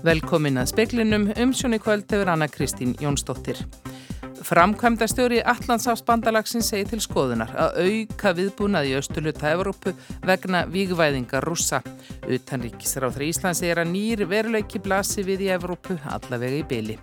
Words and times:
Velkomin 0.00 0.56
að 0.56 0.70
speklinum 0.70 1.26
um 1.36 1.50
sjónu 1.52 1.76
kvöld 1.82 2.08
hefur 2.08 2.30
Anna 2.32 2.46
Kristín 2.48 2.94
Jónsdóttir. 3.02 3.58
Framkvæmda 4.40 5.04
stjóri 5.10 5.42
Allandsafsbandalagsins 5.44 6.70
segi 6.72 6.86
til 6.88 7.02
skoðunar 7.04 7.52
að 7.52 7.76
auka 7.84 8.32
viðbúnað 8.38 8.88
í 8.88 8.94
Östuluta 8.96 9.50
Evrópu 9.52 9.92
vegna 10.24 10.62
vígvæðingar 10.72 11.44
rúsa. 11.44 11.82
Utanríkisráþri 12.24 13.28
Íslands 13.28 13.60
er 13.60 13.82
að 13.82 13.92
nýr 13.92 14.24
veruleiki 14.30 14.80
blasi 14.80 15.26
við 15.28 15.44
í 15.50 15.52
Evrópu 15.58 15.98
allavega 16.08 16.62
í 16.62 16.64
byli. 16.72 16.96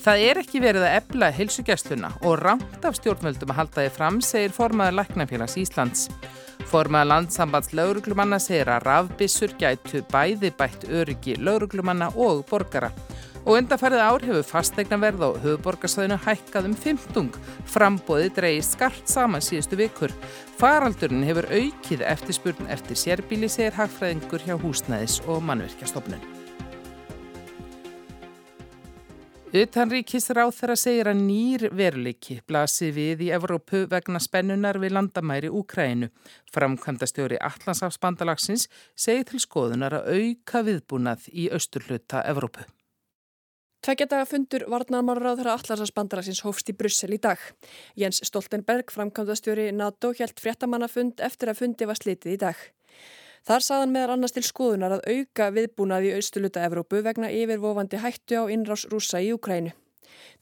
Það 0.00 0.26
er 0.30 0.40
ekki 0.40 0.64
verið 0.64 0.86
að 0.88 0.96
ebla 1.02 1.28
heilsugjastluna 1.36 2.14
og 2.24 2.38
ramt 2.40 2.88
af 2.88 2.96
stjórnvöldum 2.96 3.52
að 3.52 3.60
halda 3.60 3.84
þið 3.84 3.96
fram, 3.98 4.22
segir 4.24 4.56
formaður 4.56 5.02
Læknafélags 5.02 5.60
Íslands. 5.60 6.08
Formaða 6.70 7.08
landsambands 7.10 7.72
lauruglumanna 7.74 8.38
segir 8.38 8.68
að 8.70 8.84
rafbissur 8.86 9.56
gætu 9.58 10.04
bæði 10.12 10.52
bætt 10.54 10.86
öryggi 10.86 11.34
lauruglumanna 11.42 12.12
og 12.14 12.44
borgara. 12.46 12.92
Og 13.40 13.56
undanfærið 13.56 14.02
ár 14.04 14.22
hefur 14.28 14.46
fastegnaverð 14.46 15.24
á 15.26 15.30
höfuborgarsæðinu 15.42 16.18
hækkað 16.26 16.68
um 16.70 16.76
15. 16.78 17.30
Frambóði 17.72 18.30
dreyið 18.36 18.66
skart 18.68 19.10
saman 19.10 19.42
síðustu 19.42 19.80
vikur. 19.80 20.14
Faraldurinn 20.60 21.26
hefur 21.26 21.48
aukið 21.50 22.04
eftirspurn 22.06 22.68
eftir 22.70 23.00
sérbíli, 23.00 23.48
segir 23.50 23.74
hagfræðingur 23.80 24.44
hjá 24.44 24.54
húsnæðis 24.60 25.22
og 25.26 25.42
mannverkjastofnun. 25.48 26.39
Utanríkis 29.50 30.28
ráð 30.30 30.52
þeirra 30.54 30.74
segir 30.78 31.08
að 31.10 31.22
nýr 31.24 31.62
veruleiki 31.74 32.36
blasi 32.46 32.92
við 32.94 33.24
í 33.26 33.30
Evrópu 33.34 33.80
vegna 33.90 34.20
spennunar 34.22 34.78
við 34.78 34.94
landamæri 34.94 35.50
Úkrænu. 35.50 36.06
Framkvæmda 36.54 37.08
stjóri 37.10 37.40
Allandsafsbandalagsins 37.48 38.68
segir 38.94 39.26
til 39.26 39.42
skoðunar 39.42 39.96
að 39.98 40.12
auka 40.14 40.62
viðbúnað 40.68 41.26
í 41.34 41.48
austurluta 41.50 42.22
Evrópu. 42.30 42.62
Tveggja 43.82 44.22
fundur 44.30 44.68
varnarmálaráð 44.70 45.42
þeirra 45.42 45.58
Allandsafsbandalagsins 45.58 46.44
hófst 46.46 46.70
í 46.70 46.78
Brussel 46.78 47.18
í 47.18 47.18
dag. 47.18 47.42
Jens 47.98 48.22
Stoltenberg, 48.22 48.94
framkvæmda 48.94 49.34
stjóri 49.34 49.72
NATO, 49.74 50.14
helt 50.14 50.38
fréttamannafund 50.38 51.18
eftir 51.18 51.50
að 51.50 51.64
fundi 51.64 51.90
var 51.90 51.98
slitið 51.98 52.38
í 52.38 52.42
dag. 52.46 52.68
Þar 53.48 53.64
saðan 53.64 53.92
meðal 53.94 54.14
annars 54.14 54.34
til 54.36 54.42
skoðunar 54.44 54.98
að 54.98 55.06
auka 55.08 55.46
viðbúnaði 55.56 56.10
í 56.10 56.16
austuluta 56.18 56.64
Evrópu 56.66 57.00
vegna 57.04 57.30
yfirvofandi 57.32 58.00
hættu 58.02 58.36
á 58.36 58.44
innrás 58.52 58.84
rúsa 58.92 59.22
í 59.24 59.32
Ukrænu. 59.32 59.72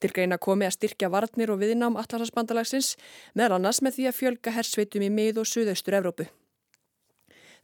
Til 0.03 0.11
greina 0.15 0.39
komi 0.39 0.67
að 0.67 0.75
styrkja 0.79 1.11
varnir 1.13 1.53
og 1.55 1.61
viðnám 1.63 1.99
allarsasbandalagsins 2.01 2.97
meðal 3.39 3.59
annars 3.59 3.81
með 3.83 3.99
því 3.99 4.09
að 4.11 4.19
fjölga 4.19 4.55
hersveitum 4.57 5.07
í 5.07 5.11
mið- 5.15 5.39
og 5.43 5.47
suðaustur 5.47 5.99
Evrópu. 6.01 6.27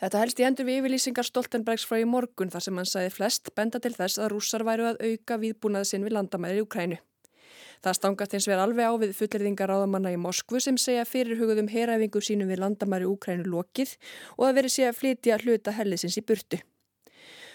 Þetta 0.03 0.21
helst 0.21 0.41
í 0.41 0.47
hendur 0.47 0.67
við 0.69 0.81
yfirlýsingar 0.83 1.27
Stoltenbergs 1.27 1.87
frá 1.87 2.01
í 2.03 2.07
morgun 2.07 2.51
þar 2.51 2.67
sem 2.67 2.79
hann 2.79 2.91
sagði 2.91 3.15
flest 3.15 3.51
benda 3.55 3.81
til 3.83 3.95
þess 3.95 4.19
að 4.19 4.35
rússar 4.35 4.67
væru 4.67 4.91
að 4.91 5.03
auka 5.03 5.39
viðbúnaði 5.39 5.91
sinn 5.91 6.07
við 6.07 6.17
landamæri 6.19 6.63
í 6.63 6.65
Ukrænu. 6.67 6.99
Það 7.83 7.97
stangast 7.99 8.37
eins 8.37 8.49
verið 8.51 8.65
alveg 8.65 8.87
á 8.87 8.93
við 9.03 9.17
fullirðingar 9.19 9.73
áðamanna 9.75 10.13
í 10.15 10.21
Moskvu 10.21 10.61
sem 10.63 10.79
segja 10.79 11.07
fyrirhugðum 11.09 11.71
heræfingu 11.73 12.23
sínum 12.23 12.53
við 12.53 12.63
landamæri 12.63 13.09
Úkrænu 13.11 13.49
lokið 13.49 13.97
og 14.37 14.47
að 14.49 14.61
veri 14.61 14.73
sé 14.77 14.87
að 14.89 15.01
flytja 15.01 15.41
hluta 15.43 15.75
hellisins 15.75 16.19
í 16.21 16.25
burtu. 16.27 16.61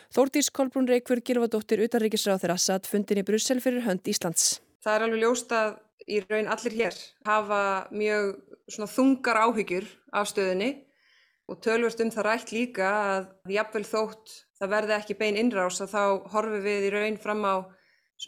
Þórtís 0.10 0.50
Kolbrún 0.50 0.90
Reykjörg 0.90 1.22
Gilvardóttir 1.22 1.84
utanríkisráð 1.86 2.44
þeirra 2.44 2.58
satt 2.58 2.90
fundin 2.90 3.22
í 3.22 3.26
Brussel 3.28 3.60
fyrir 3.62 3.86
hönd 3.86 4.08
Íslands. 4.10 4.58
Það 4.82 4.96
er 4.96 5.06
alveg 5.06 5.22
ljóst 5.22 5.54
að 5.54 5.76
í 6.10 6.20
raun 6.26 6.50
allir 6.50 6.78
hér 6.80 7.00
hafa 7.28 7.62
mjög 7.94 8.32
þungar 8.90 9.42
áhyggjur 9.46 9.90
af 10.16 10.30
stöðinni 10.32 10.72
og 11.50 11.60
tölvast 11.66 12.02
um 12.04 12.12
það 12.14 12.28
rætt 12.28 12.54
líka 12.54 12.90
að 12.90 13.30
jafnvel 13.54 13.86
þótt 13.86 14.34
það 14.60 14.74
verði 14.74 14.96
ekki 14.98 15.18
bein 15.20 15.40
innrás 15.40 15.80
að 15.84 15.94
þá 15.94 16.04
horfum 16.34 16.66
við 16.66 16.88
í 16.88 16.94
raun 16.94 17.20
fram 17.22 17.46
á 17.46 17.56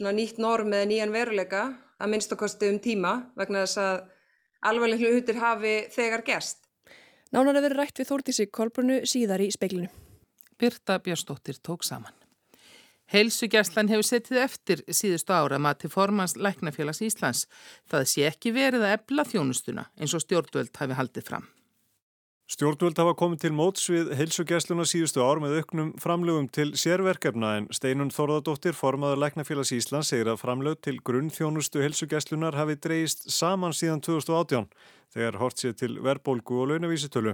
nýtt 0.00 0.38
norm 0.38 0.72
eða 0.72 0.88
nýjan 0.88 1.12
veruleika 1.12 1.62
að 2.00 2.12
minnstakosti 2.14 2.70
um 2.72 2.80
tíma 2.80 3.12
vegna 3.36 3.66
þess 3.66 3.78
að 3.78 4.04
alvarleg 4.70 5.00
hlutir 5.00 5.38
hafi 5.42 5.74
þegar 5.92 6.24
gerst. 6.26 6.58
Nánar 7.32 7.56
að 7.56 7.68
vera 7.68 7.78
rætt 7.82 8.00
við 8.00 8.08
Þórtísi 8.08 8.48
Kolbrunu 8.52 9.02
síðar 9.08 9.40
í 9.40 9.50
speilinu. 9.52 9.88
Birta 10.60 10.98
Björnsdóttir 11.00 11.58
tók 11.64 11.84
saman. 11.84 12.12
Heilsugjastlan 13.12 13.90
hefur 13.92 14.06
setið 14.08 14.38
eftir 14.40 14.82
síðustu 14.88 15.34
ára 15.36 15.58
maður 15.60 15.82
til 15.82 15.90
formans 15.92 16.36
Læknafélags 16.36 17.02
Íslands. 17.04 17.46
Það 17.90 18.06
sé 18.08 18.28
ekki 18.28 18.52
verið 18.56 18.86
að 18.86 18.94
ebla 18.96 19.24
þjónustuna 19.28 19.90
eins 19.98 20.14
og 20.16 20.22
stjórnvöld 20.24 20.72
hafi 20.78 20.96
haldið 20.96 21.26
fram. 21.28 21.48
Stjórnvöld 22.52 22.98
hafa 23.00 23.14
komið 23.16 23.38
til 23.46 23.50
móts 23.56 23.86
við 23.88 24.10
heilsugjæsluna 24.18 24.84
síðustu 24.84 25.22
ár 25.24 25.38
með 25.40 25.54
auknum 25.62 25.92
framlögum 26.02 26.50
til 26.52 26.74
sérverkefna 26.76 27.52
en 27.62 27.68
Steinun 27.72 28.10
Þorðardóttir, 28.12 28.76
formaður 28.76 29.22
Læknafélags 29.22 29.70
Íslands, 29.72 30.10
segir 30.12 30.28
að 30.28 30.42
framlög 30.42 30.82
til 30.84 30.98
grunnþjónustu 31.00 31.80
heilsugjæslunar 31.80 32.58
hafi 32.60 32.76
dreyist 32.76 33.24
saman 33.32 33.72
síðan 33.72 34.04
2018 34.04 34.68
þegar 35.16 35.40
hort 35.40 35.64
sér 35.64 35.78
til 35.80 35.96
verðbólgu 36.04 36.58
og 36.60 36.68
launavísitölu. 36.74 37.32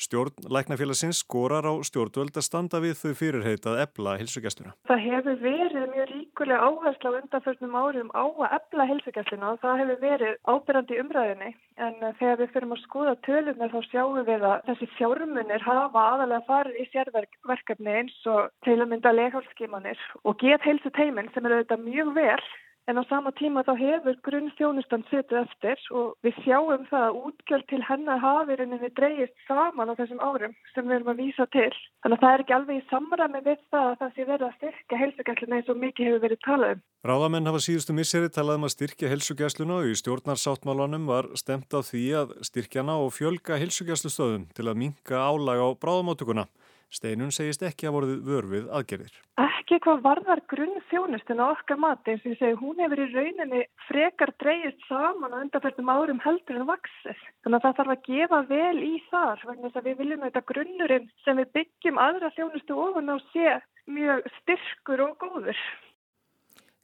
Stjórn 0.00 0.48
Læknafélagsins 0.48 1.20
skorar 1.20 1.68
á 1.68 1.76
stjórnvöld 1.84 2.32
að 2.32 2.48
standa 2.48 2.80
við 2.80 2.96
þau 3.02 3.12
fyrirheit 3.20 3.68
að 3.68 3.82
ebla 3.84 4.16
hilsugjastluna. 4.22 4.72
Það 4.88 5.04
hefur 5.10 5.38
verið 5.44 5.92
mjög 5.92 6.15
ríkulega 6.36 6.68
áherslu 6.68 7.08
á 7.08 7.16
undanförnum 7.16 7.76
árum 7.80 8.10
á 8.12 8.24
að 8.28 8.52
ebla 8.56 8.84
hilsugjastluna 8.90 9.52
og 9.52 9.60
það 9.62 9.78
hefur 9.80 10.00
verið 10.02 10.34
ábyrjandi 10.52 10.98
umræðinni 11.00 11.50
en 11.80 11.94
þegar 12.18 12.36
við 12.40 12.50
fyrir 12.52 12.68
að 12.76 12.82
skoða 12.82 13.14
tölunar 13.24 13.72
þá 13.72 13.80
sjáum 13.88 14.20
við 14.28 14.44
að 14.44 14.60
þessi 14.68 14.88
fjármunir 14.98 15.64
hafa 15.64 16.04
aðalega 16.12 16.44
farið 16.50 16.76
í 16.76 16.88
sérverkefni 16.92 17.96
eins 18.00 18.18
og 18.28 18.52
til 18.68 18.76
að 18.76 18.90
mynda 18.92 19.14
leghálskimanir 19.16 19.98
og 20.24 20.36
get 20.44 20.60
heilsu 20.68 20.92
teiminn 20.92 21.32
sem 21.32 21.46
er 21.46 21.56
auðvitað 21.56 21.88
mjög 21.88 22.12
vel 22.20 22.44
En 22.86 22.94
á 22.94 23.02
sama 23.10 23.32
tíma 23.34 23.64
þá 23.66 23.72
hefur 23.80 24.14
grunnþjónustan 24.22 25.02
setið 25.10 25.40
eftir 25.40 25.80
og 25.98 26.12
við 26.22 26.36
sjáum 26.44 26.84
það 26.86 27.06
að 27.06 27.16
útgjöld 27.28 27.64
til 27.72 27.80
hennar 27.82 28.20
hafi 28.22 28.54
reyninni 28.60 28.90
dreyist 28.94 29.34
saman 29.48 29.90
á 29.90 29.98
þessum 29.98 30.20
árum 30.22 30.54
sem 30.70 30.86
við 30.86 30.94
erum 31.00 31.10
að 31.10 31.22
vísa 31.24 31.46
til. 31.50 31.72
Þannig 32.06 32.14
að 32.20 32.22
það 32.22 32.34
er 32.34 32.44
ekki 32.44 32.54
alveg 32.56 32.78
í 32.78 32.84
samræmi 32.92 33.40
við 33.48 33.64
það 33.74 33.88
að 33.88 33.96
það 34.02 34.12
sé 34.14 34.26
verið 34.28 34.46
að 34.46 34.54
styrka 34.60 35.00
helsugæsluna 35.00 35.58
eins 35.58 35.72
og 35.74 35.80
mikið 35.82 36.10
hefur 36.10 36.22
verið 36.26 36.40
talað 36.46 36.76
um. 36.76 36.84
Ráðamenn 37.10 37.50
hafa 37.50 37.64
síðustu 37.66 37.96
misseri 37.98 38.30
talað 38.30 38.60
um 38.60 38.68
að 38.68 38.74
styrkja 38.76 39.10
helsugæsluna 39.10 39.80
og 39.80 39.90
í 39.90 39.98
stjórnarsáttmálanum 39.98 41.10
var 41.10 41.30
stemt 41.42 41.74
á 41.74 41.82
því 41.82 42.04
að 42.22 42.36
styrkjana 42.46 43.00
og 43.02 43.10
fjölga 43.18 43.58
helsugæslustöðum 43.64 44.46
til 44.54 44.70
að 44.70 44.78
minka 44.84 45.26
álag 45.26 45.58
á 45.58 45.68
bráðamáttukuna. 45.74 46.46
Steinun 46.92 47.32
segist 47.34 47.64
ekki 47.66 47.88
að 47.88 47.96
voruð 47.96 48.12
vörfið 48.26 48.66
aðgerðir. 48.78 49.14
Ekki 49.42 49.78
hvað 49.82 50.02
varðar 50.04 50.40
grunn 50.48 50.76
þjónustuna 50.90 51.48
okkar 51.56 51.80
mati 51.82 52.12
eins 52.12 52.22
og 52.22 52.30
ég 52.30 52.38
segi, 52.38 52.58
hún 52.60 52.82
hefur 52.82 53.02
í 53.02 53.06
rauninni 53.10 53.62
frekar 53.88 54.32
dreyist 54.42 54.84
saman 54.86 55.34
á 55.34 55.42
undanferðum 55.42 55.90
árum 55.90 56.22
heldur 56.22 56.60
en 56.60 56.68
vaksir. 56.70 57.18
Þannig 57.42 57.58
að 57.58 57.66
það 57.66 57.78
þarf 57.80 57.94
að 57.96 58.06
gefa 58.06 58.40
vel 58.52 58.78
í 58.86 58.92
þar 59.10 59.42
vegna 59.48 59.66
þess 59.66 59.80
að 59.80 59.88
við 59.90 59.98
viljum 60.02 60.26
þetta 60.26 60.44
grunnurinn 60.52 61.08
sem 61.24 61.42
við 61.42 61.50
byggjum 61.58 62.00
aðra 62.06 62.32
þjónustu 62.38 62.78
ofan 62.86 63.10
á 63.10 63.16
sé 63.32 63.56
mjög 63.90 64.30
styrkur 64.40 65.04
og 65.08 65.18
góður. 65.20 65.64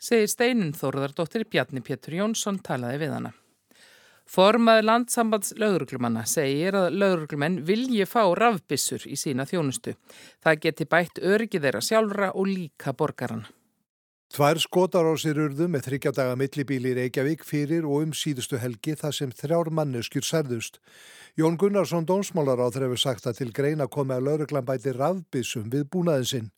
Segir 0.02 0.30
Steinun 0.30 0.74
Þórðardóttir 0.74 1.46
Bjarni 1.46 1.84
Pétur 1.86 2.18
Jónsson 2.18 2.58
talaði 2.58 3.04
við 3.04 3.14
hana. 3.14 3.32
Formaður 4.32 4.86
landsambands 4.86 5.50
lauruglumanna 5.60 6.22
segir 6.24 6.72
að 6.78 6.94
lauruglumenn 6.96 7.58
vilji 7.68 8.06
fá 8.08 8.22
rafbissur 8.38 9.02
í 9.04 9.18
sína 9.20 9.44
þjónustu. 9.44 9.92
Það 10.40 10.62
geti 10.62 10.86
bætt 10.88 11.20
örgið 11.20 11.66
þeirra 11.66 11.82
sjálfra 11.84 12.30
og 12.32 12.48
líka 12.48 12.94
borgarana. 12.96 13.50
Tvær 14.32 14.56
skotar 14.64 15.04
á 15.04 15.12
sér 15.20 15.36
urðu 15.36 15.66
með 15.68 15.84
þryggjadaga 15.90 16.38
millibíli 16.40 16.94
í 16.94 16.96
Reykjavík 16.96 17.44
fyrir 17.44 17.84
og 17.84 18.06
um 18.06 18.14
síðustu 18.16 18.56
helgi 18.56 18.94
þar 18.96 19.12
sem 19.18 19.34
þrjár 19.36 19.68
manneskjur 19.68 20.24
særðust. 20.24 20.80
Jón 21.36 21.58
Gunnarsson 21.60 22.08
Dómsmálar 22.08 22.64
á 22.64 22.72
þrefu 22.72 22.96
sagt 22.96 23.28
að 23.28 23.42
til 23.42 23.52
greina 23.52 23.84
komi 23.84 24.16
að 24.16 24.30
lauruglan 24.30 24.64
bæti 24.64 24.96
rafbissum 24.96 25.68
við 25.68 25.84
búnaðin 25.92 26.30
sinn. 26.30 26.50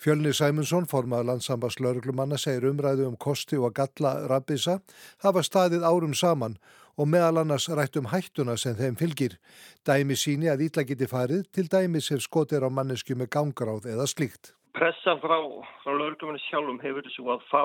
Fjölni 0.00 0.30
Sæmundsson, 0.32 0.86
formaður 0.88 1.26
landsambands 1.28 1.76
lauruglumanna, 1.82 2.38
segir 2.40 2.70
umræðu 2.70 3.10
um 3.10 3.18
kosti 3.20 3.58
og 3.58 3.74
galla 3.76 4.14
rafbissa 4.30 4.78
hafa 5.26 5.42
staðið 5.44 5.82
árum 5.84 6.14
saman 6.16 6.54
og 7.00 7.08
meðal 7.08 7.40
annars 7.40 7.70
rætt 7.72 7.96
um 7.96 8.10
hættuna 8.12 8.58
sem 8.60 8.76
þeim 8.76 9.00
fylgir. 9.00 9.40
Dæmi 9.88 10.16
síni 10.20 10.52
að 10.52 10.68
ítla 10.68 10.84
geti 10.84 11.08
farið 11.08 11.46
til 11.54 11.68
dæmis 11.72 12.12
ef 12.12 12.24
skotir 12.26 12.66
á 12.66 12.68
mannesku 12.68 13.16
með 13.16 13.32
gangráð 13.36 13.88
eða 13.94 14.08
slíkt. 14.10 14.52
Pressa 14.70 15.16
frá, 15.18 15.34
frá 15.82 15.90
lögurlumunni 15.98 16.38
sjálfum 16.44 16.76
hefur 16.78 17.02
þessu 17.02 17.24
að 17.32 17.40
fá 17.50 17.62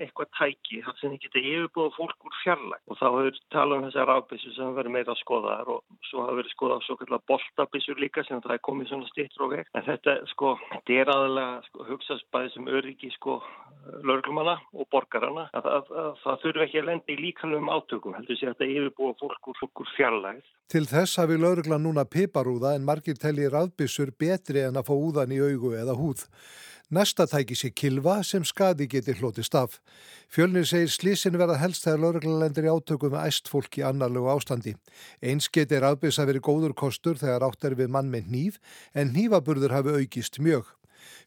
eitthvað 0.00 0.30
tæki 0.38 0.78
þar 0.86 0.96
sem 1.00 1.12
þið 1.12 1.24
geta 1.26 1.42
yfirbúða 1.42 1.92
fólk 1.98 2.28
úr 2.28 2.38
fjarlag 2.44 2.80
og 2.88 2.96
þá 2.96 3.04
hefur 3.06 3.40
talað 3.52 3.76
um 3.76 3.84
þessar 3.86 4.12
afbísu 4.14 4.52
sem 4.54 4.72
verður 4.78 4.94
meira 4.94 5.12
að 5.12 5.20
skoða 5.20 5.58
þar 5.58 5.72
og 5.74 6.08
svo 6.08 6.24
hafa 6.24 6.38
verið 6.38 6.54
skoðað 6.54 6.86
svo 6.86 6.96
kallar 7.02 7.22
boltabísur 7.28 8.00
líka 8.00 8.24
sem 8.24 8.40
það 8.46 8.56
er 8.56 8.64
komið 8.70 8.88
svona 8.88 9.10
stittur 9.10 9.44
og 9.46 9.52
vekt 9.52 9.76
en 9.76 9.86
þetta 9.90 10.16
sko, 10.32 10.54
þetta 10.72 10.96
er 10.96 11.12
aðalega 11.12 11.60
sko, 11.68 11.88
hugsaðs 11.90 12.24
bæði 12.32 12.54
sem 12.54 12.72
öryggi 12.78 13.12
sko 13.18 13.36
laurglumanna 14.06 14.56
og 14.74 14.88
borgarana 14.92 15.46
að, 15.52 15.66
að, 15.70 15.90
að, 15.90 15.96
að 16.02 16.20
það 16.22 16.38
þurfu 16.44 16.64
ekki 16.66 16.80
að 16.80 16.88
lenda 16.90 17.12
í 17.12 17.18
líkanlegum 17.22 17.72
átökum 17.72 18.16
heldur 18.18 18.38
sér 18.38 18.52
að 18.52 18.60
þetta 18.60 18.70
yfirbúa 18.74 19.16
fólk 19.22 19.50
úr, 19.52 19.64
úr 19.66 19.90
fjarlægð. 19.96 20.54
Til 20.72 20.84
þess 20.90 21.20
hafi 21.22 21.40
lauruglan 21.40 21.84
núna 21.86 22.06
piparúða 22.10 22.74
en 22.76 22.86
margir 22.86 23.18
telli 23.22 23.50
rafbissur 23.50 24.14
betri 24.18 24.64
en 24.66 24.80
að 24.80 24.88
fá 24.90 24.94
úðan 24.96 25.34
í 25.36 25.42
augu 25.42 25.76
eða 25.78 25.98
húð. 25.98 26.26
Næsta 26.90 27.24
tæki 27.26 27.56
sér 27.58 27.72
kilva 27.74 28.20
sem 28.22 28.44
skadi 28.46 28.86
geti 28.86 29.16
hlotist 29.18 29.56
af. 29.58 29.80
Fjölnir 30.30 30.62
segir 30.70 30.92
slísin 30.94 31.34
verða 31.34 31.56
helst 31.58 31.82
þegar 31.82 32.04
lauruglanlendir 32.04 32.68
í 32.68 32.70
átöku 32.70 33.10
með 33.10 33.26
æst 33.26 33.50
fólk 33.50 33.80
í 33.80 33.82
annarlegu 33.82 34.30
ástandi. 34.30 34.76
Eins 35.18 35.50
geti 35.50 35.80
rafbiss 35.82 36.22
að 36.22 36.30
veri 36.30 36.44
góður 36.46 36.76
kostur 36.78 37.18
þegar 37.18 37.42
átt 37.48 37.66
er 37.66 37.74
við 37.74 37.90
mann 37.90 38.12
með 38.12 38.30
nýf 38.30 38.60
en 38.94 39.10
nýfaburður 39.16 39.74
hafi 39.74 39.96
aukist 39.98 40.38
mjög. 40.38 40.70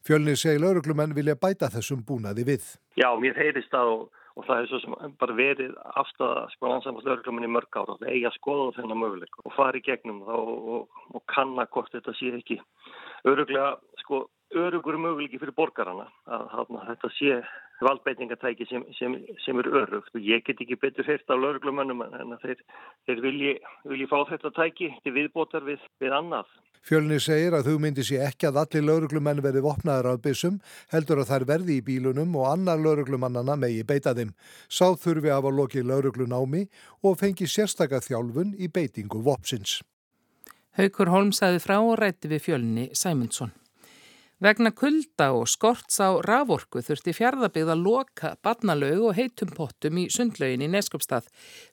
Fjölnir 0.06 0.38
segir 0.40 0.62
lauruglumenn 0.62 1.14
vilja 1.16 1.36
bæta 1.40 1.70
þessum 1.72 2.02
búnaði 2.06 2.46
við. 2.52 2.66
Já, 3.00 3.08
mér 3.20 3.38
heyrist 3.38 3.72
það 3.74 3.92
og, 3.94 4.02
og 4.36 4.48
það 4.48 4.64
er 4.64 4.72
svo 4.72 5.12
bara 5.22 5.38
verið 5.38 5.78
afstæða 6.02 6.48
sko 6.56 6.72
landsamast 6.72 7.08
lauruglumenn 7.08 7.48
í 7.48 7.54
mörg 7.54 7.80
ára. 7.80 7.98
Það 8.02 8.12
eigi 8.14 8.26
að 8.30 8.36
skoða 8.40 8.74
þennan 8.80 9.02
möguleik 9.04 9.40
og 9.44 9.56
fari 9.56 9.84
gegnum 9.86 10.20
þá 10.26 10.36
og, 10.40 10.68
og, 10.76 11.00
og 11.14 11.24
kanna 11.32 11.68
hvort 11.70 11.94
þetta 11.94 12.16
sé 12.18 12.34
ekki 12.40 12.60
öruglega 13.28 13.74
sko 14.04 14.26
örugur 14.56 14.98
möguleiki 14.98 15.38
fyrir 15.38 15.54
borgarana 15.54 16.08
að, 16.26 16.46
að, 16.50 16.72
að 16.80 16.86
þetta 16.90 17.10
sé 17.16 17.36
valdbeitingatæki 17.84 18.66
sem, 18.70 18.84
sem, 18.98 19.16
sem 19.44 19.60
er 19.62 19.68
örugt 19.82 20.14
og 20.14 20.24
ég 20.24 20.44
get 20.46 20.60
ekki 20.60 20.78
betur 20.80 21.06
fyrst 21.06 21.30
á 21.32 21.34
lauruglumönnum 21.36 22.02
en 22.06 22.34
þeir, 22.42 22.58
þeir 23.08 23.22
vilji, 23.24 23.54
vilji 23.88 24.08
fá 24.10 24.18
þetta 24.32 24.52
tæki 24.56 24.90
til 25.04 25.14
viðbótar 25.16 25.64
við, 25.68 25.80
við 26.02 26.16
annað. 26.16 26.50
Fjölni 26.80 27.18
segir 27.20 27.52
að 27.52 27.66
þú 27.68 27.74
myndi 27.84 28.04
sé 28.08 28.22
ekki 28.24 28.48
að 28.48 28.62
allir 28.62 28.86
lauruglumenn 28.86 29.42
verði 29.44 29.60
vopnaður 29.64 30.14
af 30.14 30.22
byssum, 30.24 30.56
heldur 30.92 31.20
að 31.20 31.28
þær 31.34 31.44
verði 31.50 31.76
í 31.76 31.84
bílunum 31.84 32.32
og 32.40 32.48
annar 32.54 32.80
lauruglumannana 32.80 33.58
megi 33.60 33.84
beita 33.84 34.14
þeim. 34.16 34.32
Sá 34.64 34.88
þurfi 34.96 35.32
af 35.34 35.44
að 35.44 35.60
loki 35.60 35.84
lauruglunámi 35.84 36.64
og 37.04 37.20
fengi 37.20 37.48
sérstakað 37.48 38.08
þjálfun 38.08 38.56
í 38.56 38.72
beitingu 38.72 39.20
vopsins. 39.26 39.80
Haukur 40.80 41.12
Holm 41.12 41.34
sagði 41.36 41.60
frá 41.60 41.76
og 41.82 41.98
rætti 42.00 42.30
við 42.32 42.46
fjölni 42.48 42.88
Sæmundsson. 42.96 43.52
Vegna 44.40 44.70
kulda 44.72 45.26
og 45.36 45.50
skorts 45.52 45.98
á 46.00 46.16
raforku 46.24 46.80
þurfti 46.80 47.12
fjárðabíð 47.12 47.74
að 47.74 47.82
loka 47.84 48.30
barnalaug 48.40 49.10
og 49.10 49.18
heitum 49.18 49.50
pottum 49.52 49.98
í 50.00 50.06
sundlaugin 50.08 50.64
í 50.64 50.68
Neskopstað. 50.72 51.26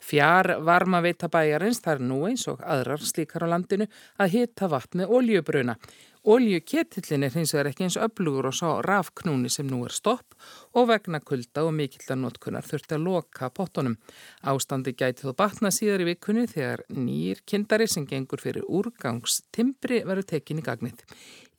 Fjár 0.04 0.58
varma 0.68 1.00
veita 1.06 1.30
bæjarins 1.32 1.80
þar 1.86 2.04
nú 2.04 2.26
eins 2.28 2.44
og 2.52 2.60
aðrar 2.60 3.00
slíkar 3.00 3.48
á 3.48 3.56
landinu 3.56 3.88
að 4.20 4.34
hita 4.36 4.68
vatn 4.68 5.00
með 5.00 5.16
oljubruna. 5.16 5.78
Oljuketillin 6.28 7.24
er 7.24 7.32
hins 7.38 7.54
vegar 7.56 7.70
ekki 7.70 7.86
eins 7.86 7.96
öflugur 8.04 8.50
og 8.50 8.56
sá 8.58 8.82
rafknúni 8.84 9.48
sem 9.48 9.70
nú 9.70 9.78
er 9.88 9.94
stopp 9.96 10.36
og 10.76 10.90
vegna 10.90 11.22
kulda 11.24 11.62
og 11.64 11.72
mikillanótkunar 11.78 12.68
þurfti 12.68 12.98
að 12.98 13.06
loka 13.06 13.48
pottunum. 13.56 13.96
Ástandi 14.44 14.92
gæti 14.92 15.24
þó 15.24 15.32
batna 15.40 15.72
síðar 15.72 16.04
í 16.04 16.10
vikunni 16.10 16.44
þegar 16.52 16.84
nýr 16.92 17.40
kindari 17.48 17.88
sem 17.88 18.04
gengur 18.10 18.44
fyrir 18.44 18.68
úrgangstimbri 18.68 20.02
verður 20.04 20.28
tekin 20.34 20.60
í 20.60 20.66
gagnið. 20.68 21.06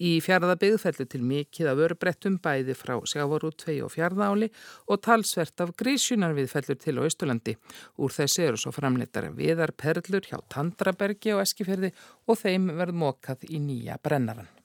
Í 0.05 0.13
fjárðabigð 0.21 0.77
fellur 0.85 1.09
til 1.15 1.23
mikið 1.33 1.73
af 1.73 1.83
örubrettum 1.87 2.37
bæði 2.45 2.77
frá 2.77 2.99
sjávarú 3.09 3.55
2 3.65 3.79
og 3.89 3.95
fjárðáli 3.97 4.51
og 4.85 5.01
talsvert 5.09 5.65
af 5.65 5.73
grísjunar 5.81 6.37
við 6.37 6.53
fellur 6.53 6.77
til 6.77 6.99
á 7.01 7.09
Östurlandi. 7.09 7.57
Úr 7.97 8.13
þessi 8.21 8.45
eru 8.51 8.61
svo 8.61 8.77
framleitar 8.77 9.33
viðar 9.33 9.73
perlur 9.73 10.29
hjá 10.29 10.39
Tandrabergi 10.53 11.33
og 11.33 11.43
Eskifjörði 11.49 11.95
og 12.29 12.41
þeim 12.45 12.71
verður 12.77 13.03
mokað 13.09 13.49
í 13.49 13.65
nýja 13.65 13.97
brennaran. 14.05 14.58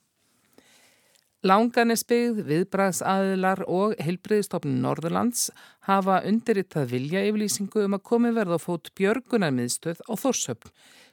Langanisbyggð, 1.43 2.37
viðbræðsaðilar 2.47 3.65
og 3.67 3.97
heilbriðistofnun 3.99 4.77
Norðurlands 4.79 5.49
hafa 5.89 6.21
undirritað 6.23 6.93
vilja 6.93 7.23
yfirlýsingu 7.27 7.81
um 7.83 7.97
að 7.97 8.03
komi 8.07 8.29
verða 8.31 8.55
á 8.55 8.63
fót 8.63 8.87
björgunarmiðstöð 8.95 9.99
á 10.07 10.13
Þórshöfn. 10.21 10.69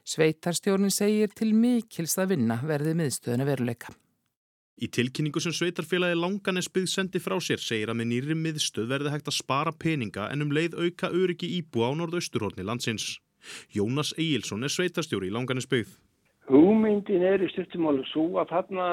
Sveitarstjórnin 0.07 0.93
segir 0.95 1.33
til 1.35 1.49
mikils 1.51 2.15
að 2.15 2.31
vinna 2.37 2.61
verði 2.63 2.93
miðstöðuna 3.01 3.47
veruleika. 3.49 3.91
Í 4.79 4.87
tilkynningu 4.87 5.43
sem 5.43 5.51
sveitarfélagi 5.51 6.15
Langanisbyggð 6.15 6.93
sendi 6.93 7.19
frá 7.19 7.35
sér 7.43 7.59
segir 7.59 7.91
að 7.91 7.99
með 7.99 8.09
nýri 8.13 8.37
miðstöð 8.39 8.87
verði 8.93 9.11
hægt 9.11 9.27
að 9.27 9.35
spara 9.35 9.75
peninga 9.75 10.29
en 10.31 10.47
um 10.47 10.55
leið 10.55 10.79
auka 10.79 11.11
öryggi 11.11 11.51
íbúa 11.59 11.91
á 11.91 11.99
norðausturhórni 11.99 12.63
landsins. 12.63 13.17
Jónas 13.75 14.15
Egilson 14.15 14.63
er 14.63 14.71
sveitarstjóri 14.71 15.27
í 15.27 15.35
Langanisbyggð. 15.35 15.91
Hugmyndin 16.51 17.23
er 17.23 17.43
í 17.45 17.47
styrtumálu 17.53 18.03
svo 18.09 18.25
að 18.41 18.49
þarna 18.51 18.85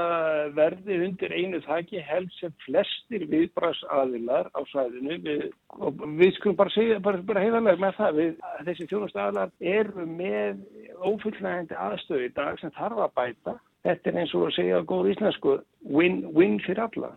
verði 0.54 0.98
undir 1.08 1.32
einu 1.34 1.58
þakki 1.64 2.02
helst 2.06 2.38
sem 2.38 2.52
flestir 2.62 3.24
viðbragsaðilar 3.32 4.50
á 4.54 4.60
svæðinu 4.70 5.16
við, 5.24 5.42
og 5.74 6.04
við 6.20 6.36
skulum 6.36 6.58
bara 6.60 6.74
segja, 6.76 7.00
bara, 7.02 7.22
bara 7.26 7.42
heiðarlega 7.42 7.82
með 7.82 7.98
það, 7.98 8.20
við, 8.20 8.32
þessi 8.68 8.88
þjónustæðilar 8.92 9.54
eru 9.74 10.06
með 10.06 10.62
ófullnægandi 11.02 11.80
aðstöðu 11.88 12.28
í 12.28 12.32
dag 12.38 12.62
sem 12.62 12.74
þarf 12.78 13.04
að 13.08 13.14
bæta. 13.18 13.58
Þetta 13.88 14.10
er 14.10 14.22
eins 14.22 14.38
og 14.38 14.46
að 14.46 14.56
segja 14.60 14.82
góð 14.92 15.12
íslensku, 15.16 15.60
win-win 15.98 16.58
fyrir 16.62 16.86
alla. 16.86 17.14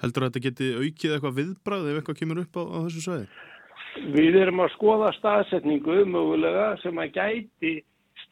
Heldur 0.00 0.30
þetta 0.30 0.46
geti 0.48 0.74
aukið 0.78 1.16
eitthvað 1.16 1.40
viðbrað 1.42 1.90
ef 1.90 1.98
eitthvað 2.00 2.22
kemur 2.22 2.44
upp 2.46 2.56
á, 2.56 2.62
á 2.72 2.78
þessu 2.86 3.04
svæði? 3.04 3.32
Við 4.14 4.36
erum 4.40 4.64
að 4.64 4.72
skoða 4.74 5.12
staðsetningu 5.18 6.04
mögulega 6.08 6.70
sem 6.82 6.96
að 6.98 7.18
gæti 7.18 7.80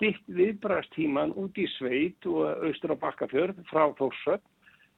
stitt 0.02 0.22
viðbrastíman 0.34 1.30
út 1.38 1.58
í 1.58 1.68
sveit 1.76 2.26
og 2.26 2.64
austur 2.66 2.96
á 2.98 3.02
bakkafjörð 3.04 3.62
frá 3.70 3.86
Þórsöld. 3.94 4.42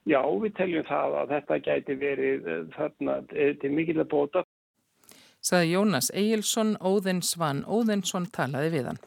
Já, 0.05 0.21
við 0.21 0.53
teljum 0.57 0.85
það 0.85 1.15
að 1.19 1.31
þetta 1.33 1.57
gæti 1.65 1.95
verið 2.01 2.49
þarna 2.73 3.15
til 3.29 3.71
mikilega 3.73 4.09
bóta. 4.09 4.43
Saði 5.45 5.75
Jónas 5.75 6.09
Egilson, 6.13 6.75
Óðinn 6.81 7.21
Svan 7.25 7.63
Óðinsson 7.65 8.25
talaði 8.33 8.71
við 8.73 8.89
hann. 8.89 9.01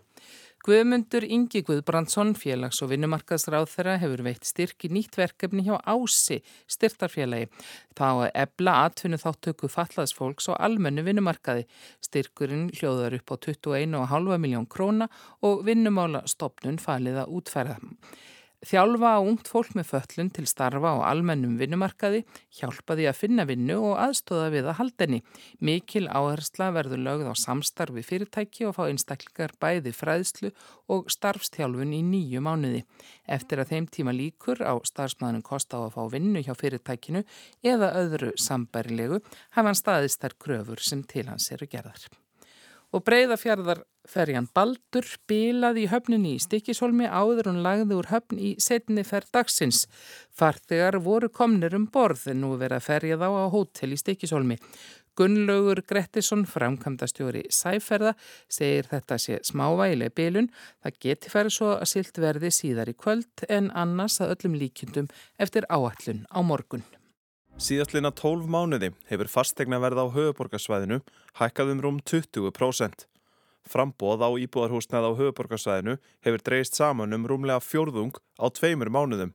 Guðmundur 0.69 1.25
Ingi 1.25 1.63
Guðbrandsson, 1.65 2.35
félags- 2.37 2.83
og 2.85 2.91
vinnumarkaðsráð 2.91 3.71
þeirra 3.73 3.95
hefur 4.03 4.21
veitt 4.27 4.45
styrki 4.45 4.91
nýtt 4.93 5.17
verkefni 5.17 5.63
hjá 5.65 5.79
Ási, 5.81 6.43
styrtarfélagi. 6.69 7.49
Þá 7.97 8.29
ebla 8.37 8.75
atvinnu 8.85 9.17
þáttöku 9.17 9.71
fallaðsfólks 9.73 10.51
og 10.53 10.61
almennu 10.61 11.07
vinnumarkaði. 11.07 11.65
Styrkurinn 12.05 12.69
hljóðar 12.77 13.17
upp 13.17 13.33
á 13.33 13.37
21,5 13.49 14.37
miljón 14.45 14.69
króna 14.69 15.09
og 15.41 15.65
vinnumála 15.65 16.27
stopnun 16.29 16.77
falið 16.77 17.23
að 17.25 17.33
útferða. 17.41 17.79
Þjálfa 18.67 19.13
á 19.15 19.23
ungt 19.23 19.47
fólk 19.47 19.77
með 19.79 19.87
föllun 19.93 20.31
til 20.35 20.43
starfa 20.51 20.91
á 20.91 21.07
almennum 21.07 21.53
vinnumarkaði, 21.61 22.25
hjálpa 22.59 22.97
því 22.99 23.07
að 23.07 23.19
finna 23.21 23.45
vinnu 23.47 23.77
og 23.87 23.95
aðstóða 24.03 24.49
við 24.51 24.71
að 24.73 24.79
haldenni. 24.81 25.21
Mikil 25.63 26.09
áhersla 26.11 26.73
verður 26.75 27.05
lögð 27.07 27.31
á 27.31 27.35
samstarfi 27.39 28.03
fyrirtæki 28.03 28.67
og 28.67 28.75
fá 28.75 28.83
einstaklingar 28.89 29.55
bæði 29.63 29.95
fræðslu 29.95 30.51
og 30.91 31.07
starfstjálfun 31.15 31.95
í 31.95 32.03
nýju 32.11 32.43
mánuði. 32.43 32.83
Eftir 33.31 33.63
að 33.63 33.77
þeim 33.77 33.91
tíma 33.95 34.19
líkur 34.19 34.67
á 34.67 34.75
starfsmæðunum 34.91 35.47
kosta 35.47 35.79
á 35.79 35.87
að 35.87 35.95
fá 35.95 36.03
vinnu 36.19 36.43
hjá 36.43 36.57
fyrirtækinu 36.59 37.23
eða 37.63 37.95
öðru 38.03 38.35
sambærilegu 38.35 39.23
hafa 39.55 39.69
hann 39.71 39.79
staðist 39.79 40.19
þær 40.19 40.41
kröfur 40.43 40.83
sem 40.83 41.07
til 41.07 41.29
hans 41.31 41.53
eru 41.55 41.71
gerðar 41.71 42.11
og 42.95 43.05
breyðafjörðarferjan 43.05 44.49
Baldur 44.57 45.09
bilaði 45.29 45.85
í 45.85 45.91
höfninni 45.93 46.37
í 46.37 46.43
Stikisholmi 46.43 47.09
áður 47.09 47.51
hún 47.51 47.61
lagði 47.65 47.99
úr 47.99 48.09
höfn 48.13 48.41
í 48.41 48.55
setni 48.63 49.05
ferð 49.05 49.33
dagsins. 49.37 49.85
Farþegar 50.33 51.01
voru 51.05 51.29
komnir 51.29 51.77
um 51.77 51.89
borð 51.93 52.31
en 52.33 52.43
nú 52.45 52.55
verið 52.57 52.81
að 52.81 52.89
ferja 52.89 53.21
þá 53.21 53.29
á 53.29 53.45
hótel 53.53 53.93
í 53.93 54.01
Stikisholmi. 54.01 54.59
Gunnlaugur 55.19 55.81
Grettisson, 55.83 56.45
framkvæmdastjóri 56.47 57.49
Sæferða, 57.51 58.13
segir 58.47 58.87
þetta 58.87 59.19
sé 59.19 59.41
smávægileg 59.49 60.15
bilun. 60.15 60.47
Það 60.85 61.01
geti 61.03 61.33
færið 61.33 61.57
svo 61.57 61.73
að 61.75 61.91
silt 61.91 62.23
verði 62.23 62.53
síðar 62.55 62.93
í 62.93 62.95
kvöld 62.95 63.49
en 63.49 63.73
annars 63.75 64.21
að 64.23 64.37
öllum 64.37 64.55
líkjundum 64.63 65.11
eftir 65.43 65.67
áallun 65.75 66.23
á 66.31 66.39
morgun. 66.39 66.87
Síðastlina 67.59 68.13
12 68.15 68.47
mánuði 68.47 68.93
hefur 69.11 69.27
fastegna 69.27 69.81
verð 69.83 69.99
á 69.99 70.07
höfuborgarsvæðinu 70.15 71.01
hækkað 71.41 71.73
um 71.73 71.81
rúm 71.83 71.97
20%. 72.07 73.01
Frambóð 73.67 74.23
á 74.23 74.31
íbúðarhúsnað 74.39 75.09
á 75.11 75.13
höfuborgarsvæðinu 75.19 75.97
hefur 76.23 76.45
dreist 76.47 76.79
saman 76.79 77.17
um 77.17 77.27
rúmlega 77.27 77.59
fjórðung 77.59 78.15
á 78.39 78.47
tveimur 78.55 78.93
mánuðum. 78.95 79.33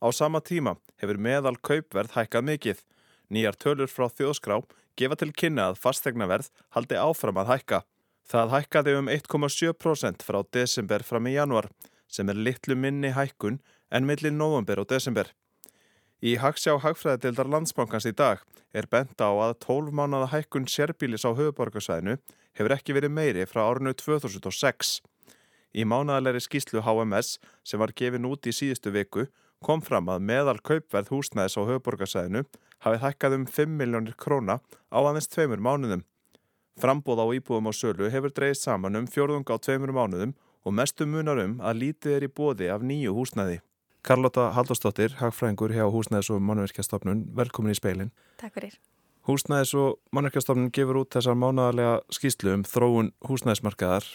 Á 0.00 0.08
sama 0.08 0.40
tíma 0.40 0.78
hefur 1.04 1.20
meðal 1.20 1.58
kaupverð 1.60 2.16
hækkað 2.16 2.46
mikið. 2.48 2.80
Nýjar 3.28 3.60
tölur 3.60 3.92
frá 3.92 4.08
þjóðskrá 4.08 4.56
gefa 4.96 5.20
til 5.20 5.28
kynna 5.36 5.68
að 5.68 5.82
fastegnaverð 5.84 6.48
haldi 6.72 6.96
áfram 6.96 7.42
að 7.44 7.52
hækka. 7.52 7.82
Það 8.24 8.54
hækkaði 8.56 8.96
um 9.02 9.12
1,7% 9.12 10.24
frá 10.24 10.40
desember 10.48 11.04
fram 11.04 11.28
í 11.28 11.36
januar 11.36 11.68
sem 12.08 12.32
er 12.32 12.40
litlu 12.40 12.72
minni 12.72 13.12
hækkun 13.12 13.60
en 13.92 14.08
millir 14.08 14.32
november 14.32 14.80
og 14.80 14.88
desember. 14.88 15.28
Í 16.20 16.34
Hagsjá 16.36 16.74
Hagfræðadildar 16.76 17.48
landsbankans 17.48 18.04
í 18.04 18.10
dag 18.12 18.42
er 18.76 18.84
bent 18.92 19.22
á 19.24 19.32
að 19.32 19.54
12 19.64 19.94
mánada 19.96 20.26
hækkun 20.28 20.66
sérbílis 20.68 21.24
á 21.24 21.32
höfuborgarsvæðinu 21.32 22.18
hefur 22.60 22.74
ekki 22.74 22.92
verið 22.92 23.14
meiri 23.16 23.46
frá 23.48 23.62
árinu 23.64 23.94
2006. 23.96 24.98
Í 25.72 25.86
mánadalegri 25.88 26.42
skýslu 26.44 26.82
HMS 26.84 27.38
sem 27.64 27.80
var 27.80 27.94
gefin 27.96 28.28
út 28.28 28.44
í 28.44 28.52
síðustu 28.52 28.92
viku 28.92 29.24
kom 29.64 29.80
fram 29.80 30.12
að 30.12 30.26
meðal 30.28 30.58
kaupverð 30.60 31.08
húsnæðis 31.14 31.56
á 31.56 31.62
höfuborgarsæðinu 31.70 32.44
hafið 32.84 33.02
hækkað 33.06 33.38
um 33.38 33.48
5 33.56 33.74
miljónir 33.80 34.20
króna 34.20 34.58
á 34.92 34.98
aðeins 35.00 35.32
tveimur 35.32 35.64
mánuðum. 35.64 36.04
Frambóð 36.76 37.24
á 37.24 37.26
íbúðum 37.40 37.68
á 37.68 37.74
sölu 37.80 38.12
hefur 38.12 38.36
dreyist 38.36 38.68
saman 38.68 39.00
um 39.00 39.08
fjórðung 39.08 39.48
á 39.48 39.56
tveimur 39.56 39.96
mánuðum 39.96 40.36
og 40.68 40.76
mestu 40.76 41.08
munar 41.08 41.40
um 41.40 41.56
að 41.64 41.80
lítið 41.86 42.18
er 42.18 42.28
í 42.28 42.32
bóði 42.32 42.68
af 42.68 42.84
nýju 42.84 43.16
húsnæði. 43.16 43.62
Karlota 44.06 44.50
Halldórsdóttir, 44.56 45.16
hagfræðingur 45.20 45.74
hjá 45.74 45.84
Húsnæðis 45.92 46.30
og 46.32 46.40
mannverkjastofnun, 46.44 47.26
velkomin 47.36 47.74
í 47.74 47.78
speilin. 47.78 48.10
Takk 48.40 48.56
fyrir. 48.56 48.78
Húsnæðis 49.28 49.74
og 49.76 49.98
mannverkjastofnun 50.16 50.70
gefur 50.72 51.02
út 51.02 51.12
þessar 51.12 51.36
mánadarlega 51.36 51.98
skýslu 52.16 52.54
um 52.56 52.64
þróun 52.64 53.10
húsnæðismarkaðar 53.28 54.06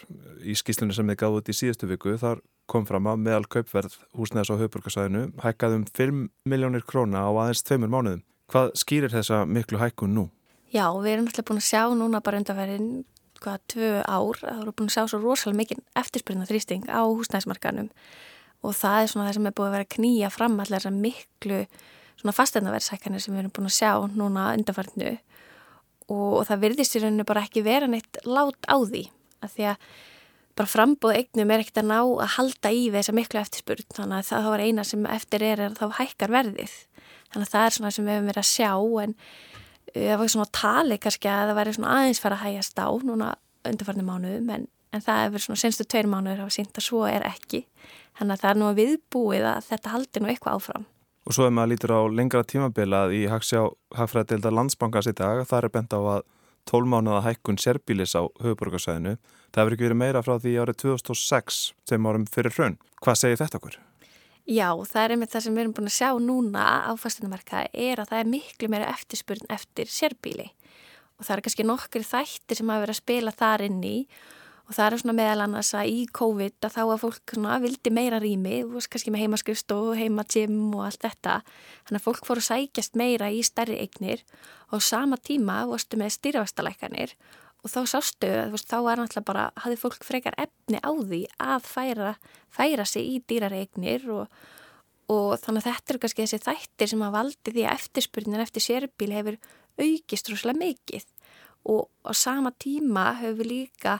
í 0.42 0.56
skýslunni 0.58 0.96
sem 0.96 1.12
þið 1.12 1.20
gáðu 1.22 1.40
út 1.40 1.50
í 1.52 1.56
síðustu 1.56 1.88
viku. 1.90 2.16
Þar 2.18 2.42
kom 2.66 2.86
fram 2.88 3.06
að 3.06 3.22
meðal 3.22 3.46
kaupverð 3.54 3.94
húsnæðis 4.18 4.50
á 4.50 4.60
höfburgarsæðinu 4.64 5.26
hækkaði 5.44 5.80
um 5.80 5.86
5 5.86 6.22
miljónir 6.50 6.86
króna 6.86 7.22
á 7.22 7.30
aðeins 7.30 7.62
tveimur 7.62 7.92
mánuðum. 7.94 8.24
Hvað 8.50 8.74
skýrir 8.82 9.14
þessa 9.14 9.44
miklu 9.46 9.78
hækkun 9.78 10.14
nú? 10.18 10.28
Já, 10.74 10.90
við 10.98 11.12
erum 11.14 11.30
alltaf 11.30 11.46
búin 11.46 11.62
að 11.62 11.68
sjá 11.70 11.82
núna 11.94 12.20
bara 12.26 12.42
undanferðin 12.42 12.90
hvaða 13.38 13.60
tvö 13.70 13.90
ár 14.02 14.40
við 14.42 14.50
erum 14.50 14.74
búin 14.74 14.90
að 14.90 14.96
sjá 14.96 15.04
svo 15.06 15.20
rosalega 15.22 15.60
mikið 15.62 15.82
eftirspyrna 16.02 16.48
þrýsting 16.48 16.88
á 16.90 17.00
húsnæðismarkanum 17.06 17.90
og 18.62 18.74
það 18.76 19.02
er 19.02 19.12
svona 19.12 19.28
það 19.28 19.38
sem 19.38 19.48
er 19.50 19.56
búin 19.58 19.68
að 19.68 19.76
vera 19.76 19.86
að 19.86 19.94
knýja 19.96 20.32
fram 20.32 20.58
allar 20.60 20.80
þessar 20.80 20.96
miklu 20.96 21.60
svona 22.16 22.36
fasteinaverðsækkanir 22.36 23.22
sem 23.22 23.34
við 23.34 23.44
erum 23.44 23.54
búin 23.56 23.70
að 23.70 23.76
sjá 23.76 23.92
núna 24.16 24.48
undanferðinu 24.56 25.14
og, 26.08 26.28
og 26.40 26.42
það 26.48 26.62
virðist 26.64 26.96
í 26.96 27.02
rauninu 27.02 27.26
bara 27.28 27.44
ekki 27.46 27.64
vera 27.66 27.88
neitt 27.90 28.20
lát 28.24 28.68
á 28.70 28.76
því 28.80 29.06
að 29.44 29.56
því 29.56 29.70
að 29.72 29.88
bara 30.56 30.72
frambóð 30.72 31.18
eignum 31.18 31.52
er 31.52 31.62
ekkert 31.62 31.82
að 31.82 31.90
ná 31.90 31.98
að 32.00 32.30
halda 32.38 32.72
í 32.72 32.84
við 32.88 33.00
þessa 33.00 33.14
miklu 33.16 33.40
eftirspurn. 33.42 33.88
Þannig 33.92 34.18
að 34.22 34.28
það 34.30 34.46
var 34.54 34.62
eina 34.64 34.84
sem 34.88 35.08
eftir 35.12 35.44
er 35.44 35.62
að 35.66 35.76
þá 35.80 35.98
hækkar 35.98 36.32
verðið. 36.32 36.76
Þannig 37.32 37.44
að 37.44 37.52
það 37.52 37.66
er 37.66 37.76
svona 37.76 37.90
sem 37.92 38.06
við 38.06 38.16
hefum 38.16 38.30
verið 38.30 38.42
að 38.42 38.48
sjá 38.52 38.70
en 39.02 39.12
uh, 39.12 40.06
það 40.06 40.22
var 40.22 40.32
svona 40.32 40.54
tali 40.60 40.98
kannski 41.02 41.32
að 41.32 41.50
það 41.50 41.60
væri 41.60 41.74
svona 41.76 41.98
aðeins 41.98 42.22
fara 42.22 42.38
að 42.38 42.46
hægjast 42.46 42.80
á 42.80 42.88
núna 43.10 43.34
undarfarni 43.66 44.06
mánuðum 44.06 44.52
en, 44.54 44.66
en 44.96 45.06
það 45.06 45.22
hefur 45.24 45.44
svona 45.46 45.62
senstu 45.62 45.86
tveir 45.86 46.10
mánuður 46.10 46.44
hafa 46.44 46.56
sínt 46.58 46.76
að 46.76 46.88
svo 46.88 47.06
er 47.08 47.26
ekki 47.28 47.64
þannig 48.18 48.36
að 48.36 48.42
það 48.42 48.50
er 48.50 48.60
nú 48.60 48.68
að 48.68 48.80
viðbúið 48.82 49.48
að 49.52 49.70
þetta 49.70 49.94
haldi 49.94 50.22
nú 50.22 50.30
eitthvað 50.32 50.60
áfram 50.60 50.92
Og 51.26 51.34
svo 51.34 51.48
ef 51.48 51.54
maður 51.56 51.72
lítur 51.72 51.90
á 51.90 52.00
lengra 52.06 52.44
tímabilað 52.46 53.12
í 53.18 53.24
Hagfræðadeildar 53.26 54.54
landsbankars 54.54 55.08
í 55.10 55.14
dag, 55.18 55.40
það 55.42 55.64
er 55.64 55.72
bent 55.74 55.96
á 55.98 55.98
að 55.98 56.20
12 56.70 56.86
mánuða 56.92 57.24
hækkun 57.24 57.58
sérbílis 57.58 58.14
á 58.14 58.22
höfuborgarsæðinu 58.38 59.16
Það 59.56 59.62
hefur 59.62 59.74
ekki 59.76 59.86
verið 59.86 59.96
meira 59.96 60.20
frá 60.20 60.34
því 60.36 60.50
árið 60.60 60.76
2006 60.82 61.58
sem 61.88 62.06
árum 62.08 62.24
fyrir 62.28 62.52
hrun. 62.52 62.74
Hvað 63.00 63.14
segir 63.16 63.38
þetta 63.40 63.56
okkur? 63.56 63.76
Já, 64.44 64.68
það 64.84 65.00
er 65.02 65.14
einmitt 65.14 65.32
það 65.32 65.44
sem 65.46 65.56
við 65.56 65.62
erum 65.62 65.72
búin 65.78 65.88
að 65.88 65.94
sjá 65.96 66.10
núna 66.22 66.64
á 66.84 66.92
fastunumarkaði 67.00 67.86
er 67.86 68.02
að 68.02 68.10
það 68.10 68.20
er 68.20 68.28
miklu 68.34 68.68
meira 68.70 68.90
eftirspurn 68.92 69.48
eftir 69.56 69.88
sérbíli 69.90 70.50
og 71.16 71.24
það 71.24 71.32
er 71.38 71.42
kannski 71.46 71.66
nokkur 71.66 72.04
þættir 72.04 72.60
sem 72.60 72.70
hafa 72.70 72.84
verið 72.84 72.94
að 72.94 73.00
spila 73.00 73.32
þar 73.40 73.64
inn 73.66 73.80
í 73.88 73.96
og 74.66 74.74
það 74.74 74.86
er 74.86 74.98
svona 75.00 75.14
meðal 75.14 75.44
annars 75.44 75.70
að 75.78 75.92
í 75.92 75.98
COVID 76.18 76.66
að 76.66 76.74
þá 76.74 76.80
að 76.82 77.02
fólk 77.04 77.34
svona 77.36 77.56
vildi 77.62 77.92
meira 77.94 78.18
rými 78.22 78.58
kannski 78.90 79.12
með 79.14 79.22
heimaskrifst 79.22 79.74
og 79.76 79.92
heimagym 79.98 80.58
og 80.74 80.88
allt 80.88 81.06
þetta. 81.06 81.36
Þannig 81.86 82.00
að 82.00 82.06
fólk 82.08 82.26
fóru 82.26 82.42
að 82.42 82.48
sækjast 82.48 82.98
meira 82.98 83.30
í 83.30 83.44
stærri 83.46 83.78
eignir 83.84 84.24
og 84.74 84.82
sama 84.82 85.18
tíma 85.22 85.62
vorstu 85.70 86.00
með 86.00 86.16
styrjavastalækanir 86.16 87.14
og 87.66 87.72
þá 87.72 87.80
sástu, 87.90 88.28
veist, 88.52 88.68
þá 88.70 88.78
er 88.78 89.00
náttúrulega 89.00 89.26
bara, 89.26 89.46
hafði 89.62 89.78
fólk 89.80 90.04
frekar 90.06 90.36
efni 90.38 90.78
á 90.82 90.90
því 90.90 91.22
að 91.42 91.66
færa, 91.66 92.12
færa 92.54 92.86
sig 92.86 93.08
í 93.10 93.16
dýrareignir 93.26 94.06
og, 94.14 94.30
og 95.10 95.34
þannig 95.42 95.64
að 95.64 95.70
þetta 95.70 95.94
eru 95.94 96.02
kannski 96.04 96.26
þessi 96.26 96.44
þættir 96.46 96.92
sem 96.92 97.02
að 97.06 97.16
valdi 97.16 97.54
því 97.54 97.66
að 97.66 97.80
eftirspurnin 97.80 98.44
eftir 98.44 98.66
sérbíl 98.66 99.12
hefur 99.14 99.38
aukist 99.82 100.30
rúslega 100.30 100.62
mikið 100.62 101.10
og 101.66 101.88
á 102.06 102.12
sama 102.14 102.52
tíma 102.54 103.10
hefur 103.18 103.50
líka 103.50 103.98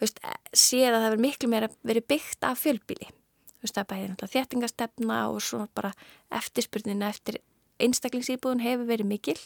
veist, 0.00 0.20
séð 0.52 0.92
að 0.92 0.98
það 0.98 1.06
hefur 1.08 1.24
miklu 1.26 1.52
meira 1.52 1.70
verið 1.86 2.08
byggt 2.14 2.48
af 2.48 2.62
fjölbíli. 2.62 3.10
Það 3.58 3.86
bæði 3.90 4.08
náttúrulega 4.08 4.34
þéttingastefna 4.36 5.16
og 5.32 5.40
svona 5.42 5.66
bara 5.74 5.90
eftirspurnin 6.38 7.02
eftir 7.02 7.40
einstaklingsýbúðun 7.82 8.62
hefur 8.62 8.88
verið 8.88 9.08
mikil 9.10 9.38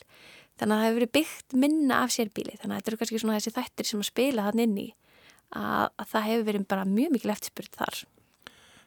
þannig 0.61 0.75
að 0.75 0.78
það 0.78 0.85
hefur 0.87 0.99
verið 0.99 1.12
byggt 1.18 1.56
minna 1.64 2.00
af 2.04 2.14
sérbíli 2.14 2.56
þannig 2.61 2.75
að 2.75 2.80
þetta 2.80 2.92
eru 2.92 3.00
kannski 3.00 3.21
svona 3.23 3.38
þessi 3.38 3.54
þættir 3.56 3.88
sem 3.88 4.02
að 4.02 4.09
spila 4.09 4.47
þann 4.49 4.64
inn 4.66 4.78
í 4.80 4.88
að, 5.56 5.87
að 5.97 6.06
það 6.12 6.26
hefur 6.28 6.47
verið 6.49 6.66
bara 6.73 6.88
mjög 6.88 7.14
mikil 7.16 7.35
eftirspurt 7.35 7.78
þar 7.80 8.02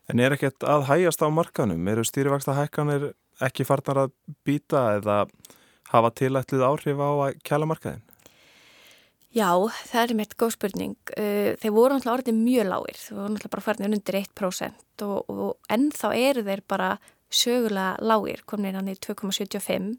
En 0.05 0.22
er 0.22 0.36
ekkert 0.36 0.62
að 0.69 0.84
hægast 0.86 1.24
á 1.25 1.27
markanum? 1.34 1.88
Eru 1.89 2.03
stýrivaksta 2.05 2.53
hækkanir 2.53 3.07
ekki 3.45 3.65
farnar 3.65 4.03
að 4.03 4.12
býta 4.45 4.84
eða 5.00 5.24
hafa 5.89 6.12
tilætlið 6.19 6.65
áhrif 6.67 7.01
á 7.01 7.10
að 7.10 7.39
kjæla 7.41 7.69
markaðin? 7.72 8.03
Já, 9.35 9.49
það 9.89 10.01
er 10.01 10.15
meitt 10.15 10.37
góð 10.39 10.53
spurning. 10.55 10.95
Uh, 11.17 11.55
þeir 11.59 11.73
voru 11.75 11.97
náttúrulega 11.97 12.19
orðið 12.21 12.37
mjög 12.39 12.69
lágir, 12.69 12.99
þeir 13.01 13.17
voru 13.17 13.33
náttúrulega 13.33 13.55
bara 13.55 13.65
farnir 13.65 13.97
undir 13.97 14.19
1% 14.21 15.05
og, 15.05 15.33
og 15.33 15.73
ennþá 15.75 16.11
eru 16.15 16.45
þeir 16.47 16.63
bara 16.71 16.93
sögulega 17.35 17.97
lágir, 17.99 18.45
komin 18.47 18.79
hann 18.79 18.93
í 18.93 18.95
2,75 18.95 19.97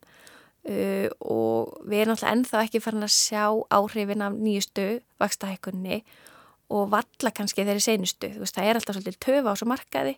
Uh, 0.66 1.06
og 1.22 1.76
við 1.86 2.00
erum 2.02 2.16
alltaf 2.16 2.32
ennþá 2.32 2.60
ekki 2.64 2.80
farin 2.82 3.06
að 3.06 3.12
sjá 3.14 3.44
áhrifin 3.70 4.24
af 4.26 4.34
nýjustu 4.34 4.86
vakstahækunni 5.22 6.00
og 6.74 6.88
valla 6.90 7.30
kannski 7.30 7.62
þeirri 7.62 7.84
senustu, 7.84 8.32
þú 8.34 8.42
veist 8.42 8.56
það 8.56 8.70
er 8.72 8.80
alltaf 8.80 8.96
svolítið 8.96 9.18
töfa 9.22 9.54
á 9.54 9.58
svo 9.60 9.68
markaði, 9.70 10.16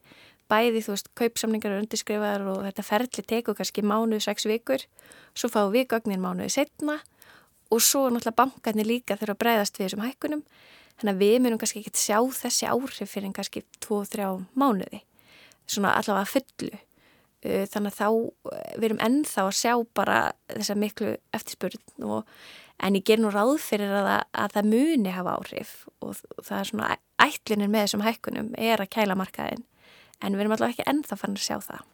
bæði 0.48 0.80
þú 0.86 0.94
veist 0.94 1.10
kaupsamlingar 1.20 1.74
eru 1.74 1.82
undirskrifaðar 1.84 2.46
og 2.48 2.64
þetta 2.64 2.86
ferli 2.88 3.26
teku 3.34 3.56
kannski 3.58 3.84
mánuð, 3.84 4.22
sex 4.24 4.48
vikur. 4.48 4.86
Svo 5.36 5.52
fáum 5.52 5.74
við 5.74 5.90
gögnin 5.92 6.24
mánuði 6.24 6.54
setna 6.56 6.96
og 6.96 7.17
svo 7.76 8.06
náttúrulega 8.08 8.38
bankarnir 8.40 8.88
líka 8.88 9.18
þurfa 9.18 9.36
að 9.36 9.42
breyðast 9.42 9.78
við 9.78 9.86
þessum 9.86 10.04
hækunum 10.06 10.44
þannig 10.98 11.14
að 11.14 11.22
við 11.22 11.38
munum 11.44 11.60
kannski 11.60 11.82
ekki 11.82 11.94
sjá 12.00 12.18
þessi 12.40 12.68
áhrif 12.70 13.12
fyrir 13.12 13.34
kannski 13.36 13.64
2-3 13.84 14.30
mánuði 14.58 15.02
svona 15.68 15.96
allavega 15.98 16.32
fullu 16.32 16.72
þannig 17.42 17.92
að 17.92 17.98
þá 17.98 18.08
við 18.80 18.86
erum 18.88 19.02
ennþá 19.04 19.44
að 19.44 19.58
sjá 19.60 19.74
bara 19.94 20.16
þessa 20.50 20.78
miklu 20.78 21.12
eftirspurn 21.36 22.08
og 22.08 22.32
en 22.82 22.98
ég 22.98 23.04
ger 23.06 23.20
nú 23.22 23.30
ráð 23.34 23.56
fyrir 23.62 23.92
að, 23.94 24.08
að 24.32 24.56
það 24.56 24.70
muni 24.72 25.14
hafa 25.14 25.36
áhrif 25.38 25.74
og 26.02 26.18
það 26.46 26.58
er 26.58 26.70
svona 26.70 26.90
ætlinir 27.22 27.70
með 27.70 27.86
þessum 27.86 28.04
hækkunum 28.06 28.50
er 28.58 28.82
að 28.82 28.92
kæla 28.94 29.18
markaðin 29.18 29.64
en 30.22 30.34
við 30.34 30.44
erum 30.44 30.56
allavega 30.56 30.76
ekki 30.76 30.90
ennþá 30.90 31.18
fann 31.18 31.38
að 31.38 31.46
sjá 31.46 31.56
það. 31.62 31.86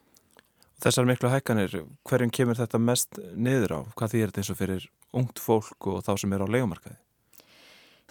Þessar 0.84 1.08
miklu 1.08 1.30
hækkanir, 1.32 1.74
hverjum 2.04 2.32
kemur 2.34 2.58
þetta 2.58 2.80
mest 2.82 3.20
niður 3.36 3.76
á? 3.76 3.80
Hvað 3.96 4.12
því 4.12 4.20
er 4.20 4.32
þetta 4.32 4.42
eins 4.42 4.52
og 4.52 4.58
fyrir 4.58 4.86
ungt 5.16 5.42
fólk 5.42 5.90
og 5.90 6.02
þá 6.06 6.14
sem 6.20 6.34
er 6.34 6.44
á 6.44 6.48
leikumarkaði? 6.48 6.98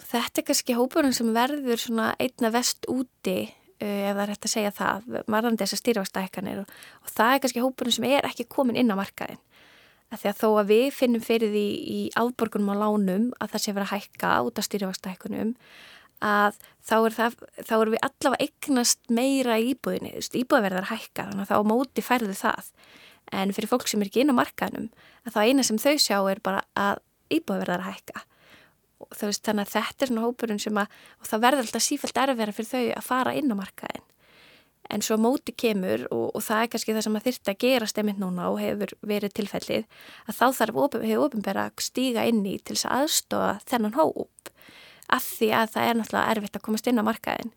Þetta 0.04 0.40
er 0.40 0.46
kannski 0.48 0.76
hópurinn 0.76 1.14
sem 1.16 1.30
verður 1.34 1.80
svona 1.80 2.12
einna 2.20 2.50
vest 2.54 2.88
úti 2.90 3.38
Eh, 3.82 4.06
ef 4.08 4.14
það 4.14 4.22
er 4.22 4.30
hægt 4.32 4.46
að 4.46 4.52
segja 4.52 4.74
það, 4.74 5.08
marðandi 5.28 5.64
þessar 5.64 5.80
stýrvægstækkanir 5.80 6.60
og, 6.62 6.76
og 7.02 7.10
það 7.10 7.32
er 7.32 7.40
kannski 7.42 7.62
hópunum 7.64 7.94
sem 7.96 8.06
er 8.06 8.28
ekki 8.28 8.46
komin 8.48 8.78
inn 8.78 8.92
á 8.94 8.96
markaðin. 8.96 9.40
Að 10.12 10.20
því 10.22 10.30
að 10.30 10.38
þó 10.38 10.48
að 10.60 10.70
við 10.70 10.84
finnum 10.94 11.24
fyrir 11.24 11.50
því 11.50 11.64
í 11.90 11.98
áborgunum 12.14 12.70
á 12.70 12.76
lánum 12.84 13.26
að 13.42 13.54
það 13.54 13.64
sé 13.64 13.74
verið 13.74 13.88
að 13.88 13.94
hækka 13.96 14.30
út 14.46 14.60
af 14.60 14.68
stýrvægstækkunum 14.68 15.50
að 16.24 16.60
þá 16.86 16.94
er, 16.96 17.16
það, 17.18 17.36
þá 17.66 17.74
er 17.76 17.92
við 17.96 18.04
allavega 18.08 18.46
eignast 18.46 19.10
meira 19.10 19.58
íbúðinni, 19.58 20.14
íbúðverðar 20.22 20.90
hækka 20.92 21.26
þannig 21.32 21.44
að 21.44 21.50
þá 21.50 21.72
móti 21.74 22.04
færðu 22.06 22.38
það. 22.38 22.70
En 23.32 23.52
fyrir 23.56 23.70
fólk 23.70 23.88
sem 23.88 24.02
er 24.02 24.10
ekki 24.10 24.24
inn 24.24 24.34
á 24.34 24.40
markaðinum 24.40 24.90
að 25.24 25.36
þá 25.36 25.40
eina 25.48 25.66
sem 25.66 25.80
þau 25.80 25.94
sjá 25.96 26.18
er 26.30 26.40
bara 26.44 26.64
að 26.76 27.00
íbúðverðar 27.32 27.86
hækka. 27.88 28.24
Veist, 29.20 29.44
þannig 29.44 29.66
að 29.66 29.72
þetta 29.74 30.04
er 30.04 30.10
svona 30.10 30.24
hópurinn 30.24 30.60
sem 30.62 30.80
að 30.80 30.98
og 31.20 31.28
það 31.28 31.44
verður 31.44 31.64
alltaf 31.64 31.84
sífælt 31.84 32.20
erfvera 32.24 32.56
fyrir 32.56 32.70
þau 32.70 32.84
að 32.98 33.08
fara 33.08 33.34
inn 33.36 33.52
á 33.52 33.56
markaðin 33.58 34.04
en 34.90 35.02
svo 35.04 35.16
móti 35.20 35.54
kemur 35.56 36.06
og, 36.12 36.30
og 36.36 36.44
það 36.44 36.62
er 36.62 36.70
kannski 36.72 36.94
það 36.94 37.06
sem 37.06 37.18
að 37.18 37.26
þyrta 37.28 37.52
að 37.52 37.60
gera 37.64 37.88
stemmit 37.90 38.20
núna 38.20 38.48
og 38.52 38.60
hefur 38.60 38.94
verið 39.06 39.36
tilfellið 39.38 39.84
að 40.28 40.38
þá 40.38 40.46
þarf 40.60 40.80
hefur 40.94 41.24
ofinbæra 41.24 41.66
að 41.70 41.84
stíga 41.86 42.24
inn 42.28 42.42
í 42.46 42.56
til 42.60 42.76
þess 42.76 42.88
að 42.88 43.04
aðstofa 43.04 43.52
þennan 43.70 43.98
hóp. 43.98 44.52
Af 45.12 45.26
því 45.38 45.50
að 45.52 45.72
það 45.74 45.88
er 45.88 45.98
náttúrulega 45.98 46.34
erfitt 46.34 46.58
að 46.58 46.66
komast 46.68 46.90
inn 46.90 47.00
á 47.00 47.04
markaðin 47.08 47.52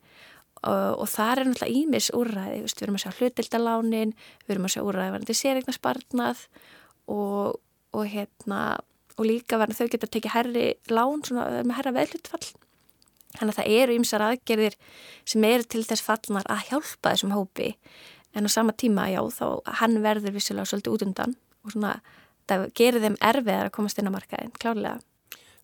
og, 0.63 1.05
það 1.11 1.31
er 1.31 1.49
náttúrulega 1.51 1.81
ímis 1.81 2.09
úrræði, 2.17 2.59
við 2.65 2.83
erum 2.85 2.97
að 2.97 3.03
sjá 3.03 3.21
hlutildalánin, 3.21 4.13
við 4.45 4.55
erum 4.55 4.67
að 4.67 4.75
sjá 4.75 4.83
úrræði 4.83 5.15
varandi 5.15 5.37
sérignarspartnað 5.37 6.45
og, 7.13 7.59
og 7.93 8.07
hérna 8.11 8.61
og 9.17 9.25
líka 9.25 9.59
verður 9.59 9.81
þau 9.81 9.91
geta 9.93 10.09
tekið 10.13 10.33
herri 10.35 10.65
lán 10.93 11.23
svona, 11.25 11.47
með 11.65 11.79
herra 11.79 11.95
veðlutfall 11.95 12.45
þannig 13.37 13.53
að 13.53 13.57
það 13.59 13.73
eru 13.79 13.97
ymsar 13.97 14.25
aðgerðir 14.25 14.77
sem 15.27 15.47
eru 15.47 15.67
til 15.69 15.83
þess 15.87 16.05
fallnar 16.05 16.47
að 16.51 16.63
hjálpa 16.71 17.13
þessum 17.13 17.33
hópi. 17.35 17.73
En 18.37 18.47
á 18.47 18.49
sama 18.51 18.73
tíma 18.77 19.07
já 19.11 19.21
þá 19.33 19.75
hann 19.81 19.99
verður 20.05 20.35
vissilega 20.37 20.69
svolítið 20.69 20.95
út 20.95 21.05
undan 21.07 21.35
og 21.65 21.73
svona 21.73 21.93
það 22.47 22.65
gerir 22.79 23.03
þeim 23.03 23.19
erfiðar 23.29 23.69
að 23.69 23.75
komast 23.75 23.99
inn 23.99 24.09
á 24.09 24.15
markaðin, 24.15 24.53
klárlega. 24.61 24.99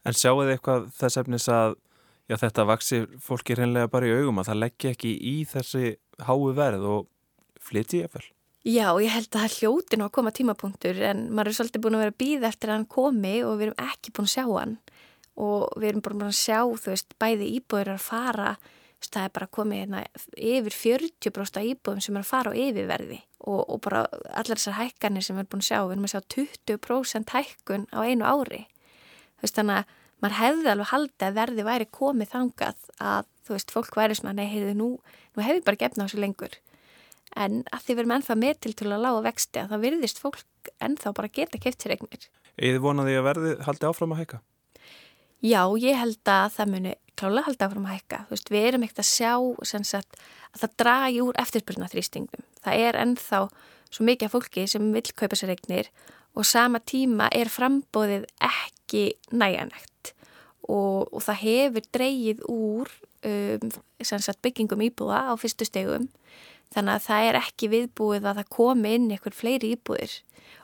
En 0.03 0.17
sjáu 0.17 0.41
þið 0.41 0.53
eitthvað 0.57 0.87
þess 0.97 1.19
efnis 1.21 1.47
að 1.51 1.77
já, 2.29 2.37
þetta 2.39 2.67
vaksi 2.69 3.01
fólki 3.21 3.57
reynlega 3.57 3.91
bara 3.91 4.09
í 4.09 4.15
augum 4.19 4.41
að 4.41 4.51
það 4.51 4.61
leggja 4.63 4.93
ekki 4.95 5.15
í 5.17 5.35
þessi 5.49 5.95
háu 6.27 6.53
verð 6.55 6.87
og 6.89 7.09
flytti 7.63 8.03
ég 8.03 8.09
eftir? 8.09 8.29
Já, 8.63 8.95
ég 9.03 9.11
held 9.11 9.27
að 9.27 9.41
það 9.41 9.55
hljóti 9.57 9.97
nú 9.99 10.05
að 10.07 10.13
koma 10.15 10.31
tímapunktur 10.31 10.99
en 11.03 11.25
maður 11.35 11.51
er 11.51 11.55
svolítið 11.57 11.81
búin 11.83 11.97
að 11.97 12.03
vera 12.05 12.19
býð 12.23 12.45
eftir 12.47 12.69
að 12.71 12.77
hann 12.77 12.91
komi 12.93 13.33
og 13.43 13.57
við 13.59 13.65
erum 13.67 13.89
ekki 13.91 14.13
búin 14.15 14.29
að 14.29 14.35
sjá 14.37 14.45
hann 14.45 14.77
og 15.43 15.73
við 15.81 15.89
erum 15.89 16.05
búin 16.05 16.23
að 16.23 16.37
sjá, 16.37 16.59
þú 16.63 16.93
veist, 16.93 17.15
bæði 17.19 17.49
íbúður 17.57 17.91
að 17.95 18.05
fara, 18.05 18.53
veist, 19.01 19.11
það 19.11 19.25
er 19.25 19.33
bara 19.35 19.49
komið 19.57 19.81
hérna, 19.81 20.03
yfir 20.53 20.77
40% 20.77 21.67
íbúðum 21.73 22.05
sem 22.05 22.15
er 22.15 22.23
að 22.23 22.29
fara 22.29 22.53
á 22.53 22.59
yfirverði 22.63 23.19
og, 23.43 23.59
og 23.67 23.81
bara 23.83 24.05
allar 24.31 24.61
þessar 24.61 24.79
hækkanir 24.79 25.25
sem 25.25 25.35
við 25.35 25.43
erum 25.43 25.51
búin 25.51 25.65
að 25.65 25.69
sjá, 25.69 25.79
við 25.81 25.95
erum 25.97 26.07
að 26.07 26.13
sjá 26.13 26.21
20% 26.37 27.35
hækkun 27.35 27.85
á 27.91 27.99
einu 27.99 28.29
ári. 28.29 28.61
Þú 29.35 29.47
veist, 29.47 29.59
þannig 29.59 29.81
að 29.81 29.99
maður 30.23 30.39
hefði 30.39 30.71
alveg 30.73 30.91
haldið 30.93 31.27
að 31.27 31.39
verði 31.39 31.67
væri 31.67 31.89
komið 31.91 32.31
þangað 32.33 32.91
að, 33.03 33.31
þú 33.43 33.57
veist, 33.57 33.73
fólk 33.75 33.97
væri 33.99 34.15
svona, 34.17 34.37
nei, 34.39 34.47
heyrðu, 34.47 34.77
nú, 34.79 34.89
nú 35.35 35.43
hefur 35.43 35.65
bara 35.67 35.81
gefna 35.83 36.05
á 36.05 36.07
þessu 36.07 36.23
lengur 36.23 36.55
en 37.39 37.61
að 37.73 37.85
því 37.85 37.97
verðum 37.97 38.15
ennþá 38.17 38.37
með 38.39 38.57
til 38.61 38.73
til 38.77 38.89
að 38.89 39.03
lága 39.03 39.21
vexti 39.27 39.61
að 39.61 39.73
það 39.73 39.85
virðist 39.87 40.21
fólk 40.21 40.71
ennþá 40.85 41.13
bara 41.17 41.31
geta 41.33 41.59
keft 41.61 41.83
sér 41.83 41.95
eignir. 41.95 42.27
Eða 42.57 42.81
vonaði 42.83 43.15
að 43.17 43.27
verði 43.27 43.53
haldi 43.65 43.89
áfram 43.89 44.13
að 44.13 44.21
hækka? 44.21 44.41
Já, 45.43 45.61
ég 45.81 45.99
held 45.99 46.31
að 46.31 46.49
það 46.57 46.73
muni 46.73 46.95
klálega 47.19 47.47
haldi 47.47 47.65
áfram 47.67 47.87
að 47.87 47.95
hækka. 47.97 48.19
Þú 48.27 48.35
veist, 48.35 48.51
við 48.53 48.67
erum 48.69 48.85
ekkert 48.85 49.03
að 49.03 49.09
sjá 49.09 49.31
sagt, 49.89 50.19
að 50.53 50.63
það 50.63 50.75
dragi 50.83 51.23
úr 51.25 51.39
eftirspurna 51.43 51.89
þrýstingum. 51.91 52.45
Það 52.63 52.85
er 52.87 52.99
ennþá 53.01 53.39
svo 53.93 54.07
mikið 54.07 54.29
af 54.29 54.35
fólki 54.37 54.67
sem 54.69 54.91
vil 54.93 55.05
kaupa 55.13 55.39
sér 55.39 55.55
eignir 55.55 55.89
og 56.33 56.47
sama 56.49 56.81
tíma 56.81 57.29
er 57.33 57.51
frambóðið 57.51 58.29
ekki 58.41 59.09
næjanægt 59.33 59.92
og, 60.63 61.09
og 61.11 61.21
það 61.25 61.41
hefur 61.43 61.87
dreyið 61.95 62.43
úr 62.51 62.91
um, 63.27 63.71
sagt, 64.03 64.41
byggingum 64.45 64.83
íbúða 64.87 65.25
á 65.29 65.33
fyrstu 65.39 65.67
stegum 65.67 66.09
Þannig 66.73 66.95
að 66.95 67.03
það 67.05 67.27
er 67.27 67.37
ekki 67.37 67.69
viðbúið 67.69 68.27
að 68.27 68.39
það 68.39 68.53
komi 68.55 68.93
inn 68.97 69.09
ykkur 69.13 69.35
fleiri 69.37 69.73
íbúðir 69.75 70.13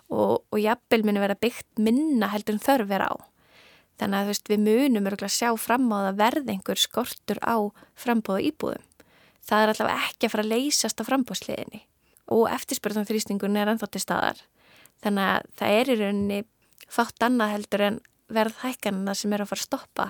og, 0.09 0.39
og 0.41 0.57
jafnvel 0.57 1.03
muni 1.05 1.21
vera 1.21 1.37
byggt 1.37 1.81
minna 1.85 2.31
heldur 2.33 2.57
en 2.57 2.63
þörf 2.63 2.89
vera 2.89 3.09
á. 3.13 3.15
Þannig 3.99 4.21
að 4.21 4.31
veist, 4.31 4.49
við 4.49 4.63
munum 4.65 5.09
örgulega 5.11 5.35
sjá 5.35 5.49
fram 5.59 5.89
á 5.93 5.97
það 6.07 6.21
verð 6.23 6.51
einhver 6.53 6.81
skortur 6.81 7.41
á 7.45 7.57
frambóða 7.99 8.45
íbúðum. 8.49 8.85
Það 9.45 9.63
er 9.63 9.73
allavega 9.73 10.07
ekki 10.07 10.25
að 10.25 10.33
fara 10.33 10.45
að 10.45 10.53
leysast 10.55 11.01
á 11.01 11.07
frambóðsliðinni 11.09 11.83
og 12.29 12.45
eftirspurðan 12.53 13.09
þrýstingun 13.09 13.57
er 13.59 13.73
ennþá 13.73 13.89
til 13.93 14.01
staðar. 14.01 14.41
Þannig 15.03 15.29
að 15.35 15.49
það 15.61 15.75
er 15.77 15.91
í 15.91 15.99
rauninni 15.99 16.39
fátt 16.89 17.25
annað 17.25 17.53
heldur 17.53 17.85
en 17.85 18.01
verð 18.33 18.61
hækkanina 18.63 19.15
sem 19.17 19.33
er 19.33 19.43
að 19.43 19.51
fara 19.51 19.63
að 19.63 19.67
stoppa, 19.67 20.07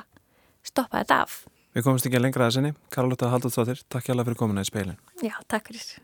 stoppa 0.66 1.02
þetta 1.04 1.22
af. 1.26 1.40
Við 1.76 1.86
komumst 1.86 2.10
ekki 2.10 2.18
að 2.20 2.26
lengra 2.26 2.50
að 2.50 2.56
sinni. 2.58 2.76
Karolota 2.94 3.30
Haldurstóttir, 3.32 3.82
takk 3.88 4.08
hjá 4.08 4.16
alla 4.16 4.26
fyrir 4.28 4.40
komuna 4.40 4.66
í 4.66 4.70
speilin. 4.70 4.98
Já, 5.22 5.36
takk 5.48 5.70
fyrir. 5.70 6.00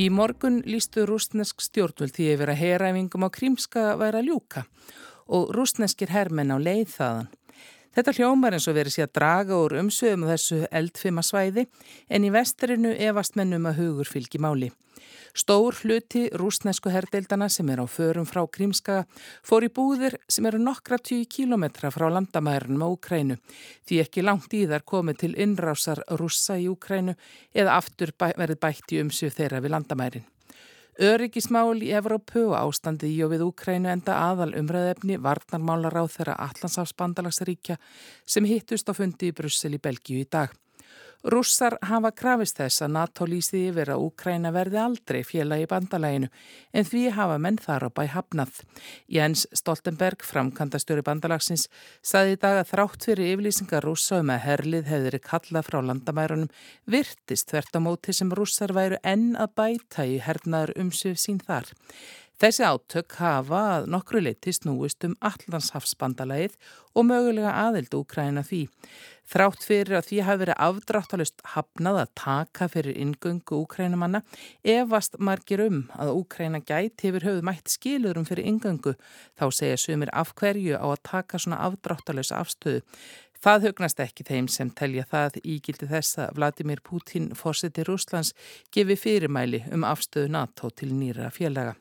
Í 0.00 0.06
morgun 0.14 0.60
lístu 0.64 1.02
rúsnesk 1.04 1.60
stjórnvöld 1.60 2.14
því 2.16 2.28
yfir 2.34 2.52
að 2.52 2.60
heræfingum 2.62 3.26
á 3.26 3.28
Krímska 3.34 3.82
væri 4.00 4.22
að 4.22 4.30
ljúka 4.30 4.62
og 5.30 5.50
rúsneskir 5.54 6.12
hermenn 6.14 6.54
á 6.54 6.58
leið 6.58 6.94
þaðan. 6.94 7.28
Þetta 7.90 8.12
hljómar 8.14 8.54
eins 8.54 8.68
og 8.70 8.76
verið 8.76 8.94
sé 8.94 9.02
að 9.02 9.16
draga 9.18 9.56
úr 9.58 9.72
umsöðum 9.80 10.28
þessu 10.28 10.60
eldfima 10.70 11.24
svæði 11.26 11.66
en 12.06 12.26
í 12.26 12.30
vesterinu 12.30 12.92
efast 13.08 13.34
mennum 13.38 13.66
að 13.66 13.82
hugur 13.82 14.10
fylgi 14.10 14.38
máli. 14.38 14.70
Stór 15.34 15.74
hluti 15.82 16.24
rúsnesku 16.34 16.90
herdeildana 16.90 17.48
sem 17.50 17.68
er 17.70 17.82
á 17.82 17.86
förum 17.90 18.26
frá 18.26 18.42
Krímskaga 18.46 19.04
fór 19.46 19.66
í 19.66 19.70
búðir 19.74 20.18
sem 20.30 20.46
eru 20.46 20.58
nokkra 20.62 20.98
tíu 20.98 21.26
kílometra 21.26 21.90
frá 21.94 22.08
landamærunum 22.10 22.82
á 22.82 22.88
Ukrænu 22.90 23.38
því 23.86 24.02
ekki 24.04 24.26
langt 24.26 24.54
í 24.54 24.66
þar 24.70 24.86
komið 24.86 25.22
til 25.22 25.32
innrásar 25.38 26.02
rússa 26.18 26.58
í 26.58 26.66
Ukrænu 26.70 27.14
eða 27.54 27.78
aftur 27.78 28.14
bæ, 28.14 28.34
verið 28.38 28.62
bætt 28.62 28.94
í 28.94 29.02
umsjöf 29.02 29.38
þeirra 29.38 29.62
við 29.62 29.74
landamærin. 29.74 30.26
Öryggismál 30.98 31.78
í 31.86 31.92
Evrópu 31.94 32.48
og 32.50 32.56
ástandið 32.58 33.12
í 33.14 33.20
og 33.24 33.30
við 33.30 33.44
Úkrænu 33.46 33.90
enda 33.92 34.16
aðal 34.30 34.50
umræðefni 34.58 35.20
varnarmálar 35.22 35.94
á 35.94 36.04
þeirra 36.10 36.34
Allansáfsbandalagsríkja 36.48 37.78
sem 38.26 38.48
hittust 38.48 38.90
á 38.90 38.92
fundi 38.96 39.30
í 39.30 39.36
Brussel 39.36 39.76
í 39.78 39.80
Belgíu 39.80 40.24
í 40.24 40.26
dag. 40.26 40.50
Rússar 41.20 41.74
hafa 41.84 42.14
krafist 42.16 42.56
þess 42.56 42.80
að 42.80 42.92
NATO 42.94 43.26
lýsi 43.28 43.66
yfir 43.68 43.90
að 43.92 44.06
Úkræna 44.06 44.54
verði 44.54 44.78
aldrei 44.80 45.18
fjela 45.28 45.58
í 45.60 45.66
bandalæginu 45.68 46.30
en 46.72 46.86
því 46.88 47.02
hafa 47.12 47.36
menn 47.44 47.58
þar 47.60 47.84
á 47.84 47.90
bæ 47.92 48.00
hafnað. 48.14 48.62
Jens 49.04 49.42
Stoltenberg, 49.52 50.24
framkantastjóri 50.24 51.04
bandalagsins, 51.04 51.66
saði 52.00 52.38
í 52.38 52.40
dag 52.40 52.62
að 52.62 52.72
þrátt 52.72 53.04
fyrir 53.10 53.34
yflýsingar 53.34 53.84
rússa 53.84 54.22
um 54.24 54.32
að 54.32 54.46
herlið 54.46 54.88
hefðir 54.94 55.18
kallað 55.26 55.68
frá 55.68 55.78
landamærunum 55.90 56.48
virtist 56.88 57.52
þvert 57.52 57.76
á 57.76 57.80
móti 57.84 58.16
sem 58.16 58.32
rússar 58.32 58.72
væru 58.72 58.96
enn 59.04 59.34
að 59.36 59.52
bæta 59.60 60.08
í 60.08 60.16
hernaður 60.24 60.72
umsöf 60.80 61.20
sín 61.20 61.44
þar. 61.44 61.68
Þessi 62.40 62.62
átök 62.64 63.18
hafa 63.20 63.58
að 63.74 63.86
nokkru 63.92 64.20
leiti 64.22 64.52
snúist 64.56 65.04
um 65.04 65.12
Allandshafsbandalæðið 65.28 66.54
og 66.96 67.04
mögulega 67.04 67.50
aðild 67.66 67.92
Úkræna 67.98 68.40
því. 68.48 68.60
Þrátt 69.28 69.66
fyrir 69.68 69.98
að 69.98 70.06
því 70.06 70.20
hafi 70.24 70.40
verið 70.40 70.62
afdráttalust 70.66 71.44
hafnað 71.52 71.98
að 72.00 72.14
taka 72.22 72.68
fyrir 72.72 72.96
ingöngu 73.02 73.58
Úkrænumanna 73.58 74.22
efast 74.64 75.18
margir 75.20 75.60
um 75.66 75.82
að 76.00 76.14
Úkræna 76.14 76.62
gæti 76.64 77.10
hefur 77.10 77.26
höfuð 77.28 77.44
mætt 77.50 77.74
skilurum 77.74 78.24
fyrir 78.30 78.48
ingöngu 78.48 78.94
þá 79.36 79.44
segja 79.52 79.76
sumir 79.84 80.14
af 80.16 80.32
hverju 80.40 80.80
á 80.80 80.86
að 80.88 81.04
taka 81.10 81.42
svona 81.44 81.60
afdráttalus 81.68 82.32
afstöðu. 82.32 82.80
Það 83.44 83.68
hugnast 83.68 84.00
ekki 84.00 84.24
þeim 84.24 84.48
sem 84.48 84.72
telja 84.72 85.04
það 85.12 85.42
ígildi 85.44 85.92
þess 85.92 86.16
að 86.24 86.40
Vladimir 86.40 86.80
Putin, 86.80 87.30
fórseti 87.36 87.84
Rúslands, 87.84 88.32
gefi 88.72 88.96
fyrirmæli 88.96 89.66
um 89.76 89.84
afstöðu 89.84 90.32
NATO 90.32 90.72
til 90.72 90.92
nýra 90.96 91.28
félaga. 91.36 91.76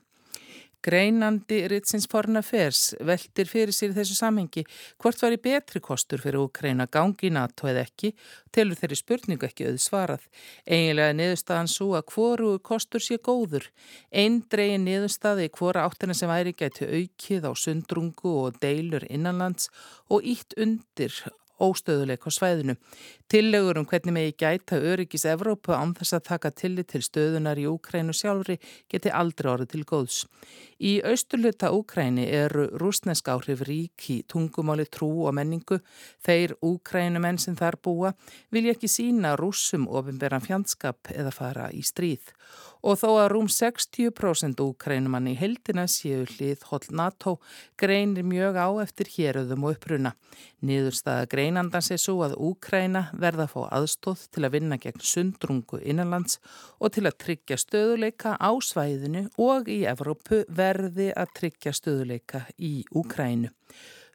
Greinandi 0.81 1.67
Ritsins 1.67 2.07
Forna 2.07 2.39
Fers 2.45 2.93
veldir 3.03 3.49
fyrir 3.51 3.75
sér 3.75 3.91
þessu 3.97 4.15
samhengi 4.15 4.63
hvort 5.01 5.19
var 5.19 5.35
í 5.35 5.39
betri 5.43 5.81
kostur 5.83 6.21
fyrir 6.23 6.39
Úkræna 6.39 6.85
gangi 6.87 7.31
NATO 7.35 7.67
eða 7.67 7.83
ekki, 7.83 8.13
telur 8.55 8.79
þeirri 8.79 8.99
spurningu 8.99 9.49
ekki 9.49 9.67
auð 9.67 9.81
svarað. 9.83 10.23
Eiginlega 10.63 11.17
niðurstaðan 11.19 11.71
svo 11.73 11.89
að 11.99 12.07
hvoru 12.13 12.53
kostur 12.63 13.03
sé 13.03 13.19
góður. 13.19 13.67
Einn 14.09 14.39
dregin 14.47 14.87
niðurstaði 14.87 15.49
hvora 15.59 15.83
áttina 15.83 16.15
sem 16.15 16.31
væri 16.31 16.55
gæti 16.55 16.87
aukið 16.87 17.49
á 17.49 17.53
sundrungu 17.59 18.37
og 18.45 18.63
deilur 18.63 19.03
innanlands 19.11 19.67
og 20.07 20.23
ítt 20.23 20.55
undir 20.55 21.11
óstöðuleik 21.61 22.25
á 22.25 22.29
svæðinu. 22.33 22.75
Tillegur 23.29 23.77
um 23.77 23.85
hvernig 23.85 24.15
megi 24.15 24.35
gæta 24.39 24.79
öryggis 24.79 25.25
Evrópu 25.29 25.75
án 25.75 25.93
þess 25.97 26.17
að 26.17 26.25
taka 26.31 26.51
tillit 26.51 26.89
til 26.93 27.03
stöðunar 27.05 27.59
í 27.61 27.67
Úkrænu 27.69 28.15
sjálfri 28.15 28.57
geti 28.89 29.11
aldrei 29.13 29.51
orðið 29.53 29.71
til 29.73 29.83
góðs. 29.91 30.23
Í 30.79 30.93
austurluta 31.05 31.73
Úkræni 31.75 32.25
eru 32.25 32.69
rúsnesk 32.81 33.27
áhrif 33.29 33.65
rík 33.67 34.09
í 34.09 34.21
tungumáli 34.27 34.87
trú 34.87 35.11
og 35.27 35.35
menningu. 35.37 35.81
Þeir 36.25 36.55
Úkrænumenn 36.65 37.37
sem 37.37 37.57
þar 37.59 37.77
búa 37.83 38.13
vilja 38.49 38.73
ekki 38.77 38.89
sína 38.89 39.35
rúsum 39.39 39.87
ofinberan 39.87 40.45
fjandskap 40.45 41.11
eða 41.13 41.35
fara 41.35 41.69
í 41.75 41.83
stríð 41.85 42.33
og 42.79 42.99
þó 43.01 43.07
að 43.11 43.27
rúm 43.33 43.49
60% 43.51 44.61
úkrænumann 44.63 45.27
í 45.31 45.35
heldina 45.39 45.85
séu 45.91 46.23
hlið 46.29 46.63
hol 46.69 46.81
NATO 46.95 47.35
greinir 47.79 48.27
mjög 48.27 48.59
á 48.59 48.69
eftir 48.83 49.11
héröðum 49.15 49.67
og 49.67 49.75
uppruna. 49.75 50.13
Niðurstaða 50.63 51.27
greinandans 51.31 51.91
er 51.91 52.01
svo 52.01 52.17
að 52.25 52.37
Úkræna 52.49 53.05
verða 53.19 53.47
að 53.47 53.53
fá 53.53 53.61
aðstóð 53.79 54.25
til 54.33 54.45
að 54.45 54.55
vinna 54.57 54.79
gegn 54.81 55.05
sundrungu 55.11 55.79
innanlands 55.83 56.39
og 56.79 56.95
til 56.95 57.05
að 57.07 57.19
tryggja 57.25 57.59
stöðuleika 57.59 58.35
á 58.39 58.51
svæðinu 58.63 59.27
og 59.39 59.71
í 59.71 59.81
Evrópu 59.89 60.43
verði 60.47 61.11
að 61.15 61.33
tryggja 61.39 61.75
stöðuleika 61.75 62.45
í 62.57 62.83
Úkrænu. 62.95 63.51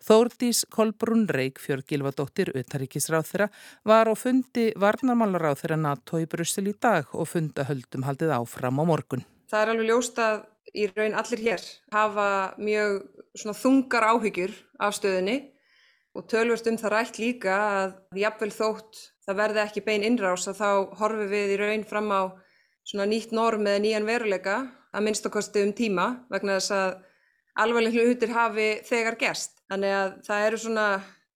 Þórdís 0.05 0.67
Kolbrún 0.69 1.25
Reykjörg 1.33 1.87
Gilvadóttir, 1.88 2.51
utaríkisráð 2.53 3.29
þeirra, 3.31 3.47
var 3.88 4.11
á 4.12 4.14
fundi 4.19 4.67
varnarmálaráð 4.77 5.62
þeirra 5.62 5.79
NATO 5.81 6.21
í 6.21 6.27
Brussel 6.29 6.67
í 6.69 6.75
dag 6.77 7.09
og 7.17 7.31
fundahöldum 7.31 8.05
haldið 8.05 8.35
áfram 8.37 8.83
á 8.83 8.85
morgun. 8.85 9.25
Það 9.49 9.62
er 9.62 9.73
alveg 9.73 9.88
ljóst 9.88 10.21
að 10.21 10.45
í 10.75 10.87
raun 10.90 11.17
allir 11.17 11.43
hér 11.47 11.64
hafa 11.95 12.29
mjög 12.59 13.01
þungar 13.62 14.09
áhyggjur 14.11 14.55
af 14.83 14.97
stöðinni 14.99 15.38
og 16.14 16.29
tölvast 16.31 16.69
um 16.69 16.79
það 16.79 16.95
rætt 16.95 17.21
líka 17.23 17.57
að 17.57 17.97
jafnvel 18.21 18.53
þótt 18.55 19.01
það 19.25 19.40
verði 19.40 19.62
ekki 19.64 19.85
bein 19.88 20.05
innrás 20.07 20.49
að 20.51 20.61
þá 20.61 20.71
horfum 21.01 21.33
við 21.33 21.55
í 21.55 21.59
raun 21.62 21.88
fram 21.88 22.12
á 22.12 22.23
nýtt 23.09 23.33
norm 23.33 23.67
eða 23.67 23.83
nýjan 23.83 24.09
veruleika 24.09 24.61
að 24.95 25.07
minnst 25.07 25.27
okkarstu 25.27 25.64
um 25.64 25.73
tíma 25.73 26.09
vegna 26.31 26.59
þess 26.59 26.77
að 26.77 26.97
alvarleg 27.64 27.97
hlutir 27.97 28.35
hafi 28.35 28.69
þegar 28.87 29.19
gerst. 29.19 29.54
Þannig 29.72 29.94
að 29.98 30.16
það 30.27 30.46
eru 30.48 30.61
svona 30.61 30.88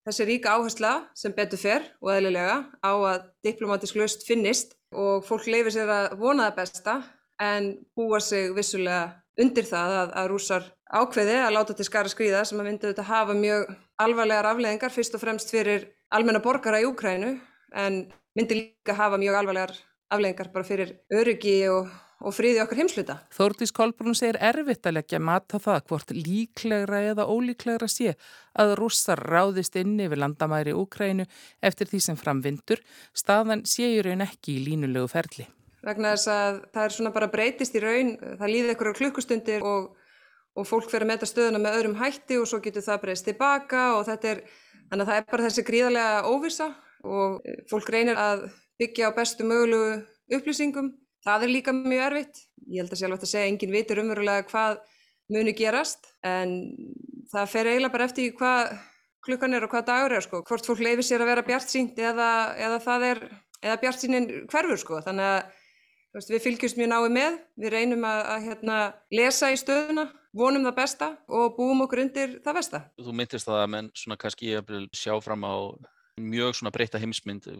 þessi 0.09 0.27
ríka 0.29 0.57
áhersla 0.57 0.93
sem 1.17 1.35
betur 1.37 1.61
fer 1.61 1.87
og 2.01 2.13
eðlilega 2.15 2.59
á 2.81 2.93
að 2.93 3.29
diplomatisk 3.45 3.99
löst 4.01 4.25
finnist 4.29 4.75
og 4.95 5.25
fólk 5.29 5.49
leifir 5.51 5.75
sér 5.75 5.93
að 5.93 6.19
vona 6.21 6.49
það 6.49 6.59
besta 6.63 6.97
en 7.45 7.73
búa 7.97 8.21
sig 8.25 8.53
vissulega 8.57 9.19
undir 9.39 9.67
það 9.69 9.97
að, 10.01 10.15
að 10.21 10.31
rúsar 10.33 10.65
ákveði 10.89 11.37
að 11.43 11.55
láta 11.55 11.77
til 11.77 11.87
skara 11.87 12.11
skrýða 12.11 12.45
sem 12.49 12.59
að 12.61 12.71
myndi 12.71 12.89
auðvitað 12.89 13.11
hafa 13.13 13.37
mjög 13.39 13.69
alvarlegar 14.03 14.49
afleðingar 14.51 14.95
fyrst 14.95 15.15
og 15.15 15.23
fremst 15.23 15.53
fyrir 15.53 15.87
almenna 16.15 16.43
borgara 16.43 16.81
í 16.83 16.89
Úkrænu 16.89 17.35
en 17.77 18.01
myndi 18.39 18.59
líka 18.63 18.97
hafa 18.97 19.21
mjög 19.21 19.39
alvarlegar 19.43 19.77
afleðingar 20.15 20.53
bara 20.55 20.67
fyrir 20.67 20.95
öryggi 21.13 21.59
og, 21.71 21.91
og 22.19 22.35
fríði 22.35 22.63
okkar 22.63 22.81
heimsluta. 22.83 23.19
Þórtís 23.35 23.73
Kolbrún 23.75 24.17
segir 24.19 24.41
erfitt 24.43 24.89
að 24.89 24.99
leggja 24.99 25.21
mata 25.23 25.61
það 25.63 25.85
hvort 25.91 26.15
líklegra 26.17 27.03
eða 27.13 27.29
ólíklegra 27.31 27.91
sé 27.91 28.17
að 28.59 28.75
russar 28.81 29.23
ráðist 29.23 29.79
inn 29.79 29.95
yfir 30.03 30.19
landamæri 30.19 30.75
Úkrænu 30.75 31.29
eftir 31.63 31.91
því 31.91 32.03
sem 32.09 32.19
framvindur 32.19 32.83
staðan 33.15 33.67
séur 33.69 34.11
einn 34.11 34.27
ekki 34.27 34.59
í 34.59 34.67
línulegu 34.67 35.11
ferli. 35.13 35.47
Vegna 35.87 36.17
þess 36.17 36.33
að 36.35 36.61
það 36.75 36.85
er 36.85 36.97
svona 36.97 37.15
bara 37.15 37.31
breytist 37.31 37.77
í 37.79 37.83
raun, 37.85 38.17
það 38.19 38.53
líði 38.53 38.75
ekkur 38.75 38.97
klukkustundir 38.99 39.63
og 39.67 39.95
og 40.59 40.67
fólk 40.67 40.89
fyrir 40.91 41.07
að 41.07 41.13
meta 41.13 41.29
stöðuna 41.29 41.61
með 41.63 41.77
öðrum 41.79 41.99
hætti 42.01 42.39
og 42.41 42.49
svo 42.51 42.61
getur 42.63 42.85
það 42.85 43.03
breyst 43.05 43.27
tilbaka 43.29 43.83
og 43.97 44.07
þetta 44.09 44.31
er, 44.33 44.41
þannig 44.91 45.05
að 45.05 45.11
það 45.11 45.21
er 45.21 45.27
bara 45.31 45.45
þessi 45.47 45.65
gríðarlega 45.69 46.23
óvisa 46.33 46.69
og 47.07 47.37
fólk 47.71 47.93
reynir 47.95 48.19
að 48.19 48.49
byggja 48.81 49.11
á 49.11 49.17
bestu 49.17 49.47
mögulegu 49.47 50.01
upplýsingum. 50.35 50.91
Það 51.27 51.45
er 51.45 51.53
líka 51.53 51.75
mjög 51.75 52.05
erfitt. 52.07 52.45
Ég 52.69 52.83
held 52.83 52.93
að 52.95 53.03
sjálf 53.03 53.25
að 53.25 53.33
segja 53.33 53.51
engin 53.51 53.75
vitur 53.75 54.03
umverulega 54.03 54.47
hvað 54.51 54.79
muni 55.33 55.53
gerast 55.57 56.09
en 56.25 56.55
það 57.33 57.51
fer 57.53 57.69
eiginlega 57.69 57.95
bara 57.95 58.09
eftir 58.09 58.33
hvað 58.37 58.73
klukkan 59.29 59.57
er 59.57 59.67
og 59.67 59.73
hvað 59.73 59.89
dagur 59.91 60.17
er 60.17 60.25
sko. 60.25 60.43
Hvort 60.47 60.69
fólk 60.69 60.83
leifir 60.85 61.07
sér 61.07 61.25
að 61.25 61.33
vera 61.33 61.47
bjart 61.47 61.73
sínt 61.73 61.99
eða, 62.01 62.29
eða 62.57 62.79
það 62.85 63.07
er, 63.11 63.23
eða 63.61 63.81
bjart 63.83 64.05
sínin 64.05 64.29
hverfur 64.49 64.81
sko. 64.81 65.01
Þannig 65.05 65.29
að 65.29 66.31
við 66.33 66.45
fylgjumst 66.47 66.79
mjög 66.81 66.91
náið 66.95 67.11
með, 67.19 67.37
við 67.61 67.75
reynum 67.75 68.09
að, 68.09 68.23
að 68.33 68.49
hérna, 68.49 68.79
lesa 69.15 69.53
í 69.53 69.61
stöðuna 69.61 70.09
vonum 70.39 70.65
það 70.69 70.77
besta 70.79 71.11
og 71.29 71.55
búum 71.59 71.85
okkur 71.85 72.03
undir 72.05 72.35
það 72.45 72.59
besta. 72.61 72.83
Þú 73.01 73.15
myndist 73.21 73.49
það 73.49 73.63
að 73.63 73.71
menn 73.75 73.93
svona 73.97 74.19
kannski 74.21 74.57
sjá 74.97 75.15
fram 75.25 75.45
á 75.45 75.57
mjög 76.19 76.59
svona 76.59 76.75
breyta 76.75 77.01
heimsmynd 77.01 77.51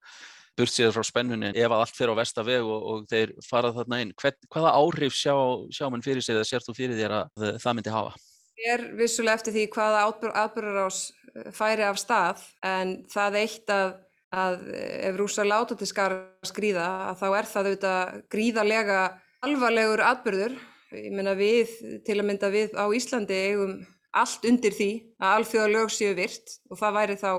burt 0.59 0.75
sér 0.75 0.95
frá 0.95 1.05
spennunni 1.07 1.53
ef 1.55 1.71
að 1.71 1.85
allt 1.85 1.97
fyrir 1.97 2.15
á 2.15 2.21
vestaveg 2.21 2.67
og, 2.67 2.89
og 2.93 3.05
þeir 3.11 3.35
fara 3.47 3.73
þarna 3.77 4.01
inn. 4.05 4.15
Hvern, 4.19 4.39
hvaða 4.55 4.75
áhrif 4.81 5.17
sjá, 5.17 5.35
sjá 5.75 5.87
mann 5.89 6.05
fyrir 6.05 6.25
sig 6.25 6.37
eða 6.37 6.49
sér 6.49 6.67
þú 6.67 6.75
fyrir 6.77 6.99
þér 6.99 7.17
að 7.21 7.47
það 7.63 7.79
myndi 7.79 7.95
hafa? 7.95 8.25
Ég 8.59 8.75
er 8.75 8.85
vissulega 8.99 9.39
eftir 9.39 9.55
því 9.55 9.69
hvaða 9.77 10.05
atbyrgar 10.43 10.81
ás 10.89 11.03
eh, 11.35 11.53
færi 11.55 11.87
af 11.87 12.01
stað 12.03 12.43
en 12.67 12.97
það 13.13 13.39
eitt 13.45 13.71
að, 13.71 13.93
að 14.35 14.67
ef 14.79 15.21
rúsa 15.21 15.47
láta 15.47 15.79
til 15.79 15.89
skar 15.89 16.17
skrýða 16.47 16.89
að 17.13 17.23
þá 17.23 17.29
er 17.29 17.53
það 17.53 17.71
auðvitað 17.71 18.19
gríðarlega 18.35 19.05
alvarlegur 19.47 20.03
atbyrður 20.03 20.59
Ég 20.89 21.13
meina 21.13 21.35
við, 21.37 21.73
til 22.07 22.17
að 22.17 22.27
mynda 22.31 22.49
við 22.49 22.73
á 22.73 22.89
Íslandi 22.97 23.37
eigum 23.51 23.73
allt 24.17 24.47
undir 24.49 24.73
því 24.73 24.89
að 25.21 25.35
alþjóða 25.37 25.73
lög 25.75 25.91
séu 25.93 26.15
virt 26.17 26.55
og 26.73 26.81
það 26.81 26.95
væri 26.97 27.17
þá 27.21 27.33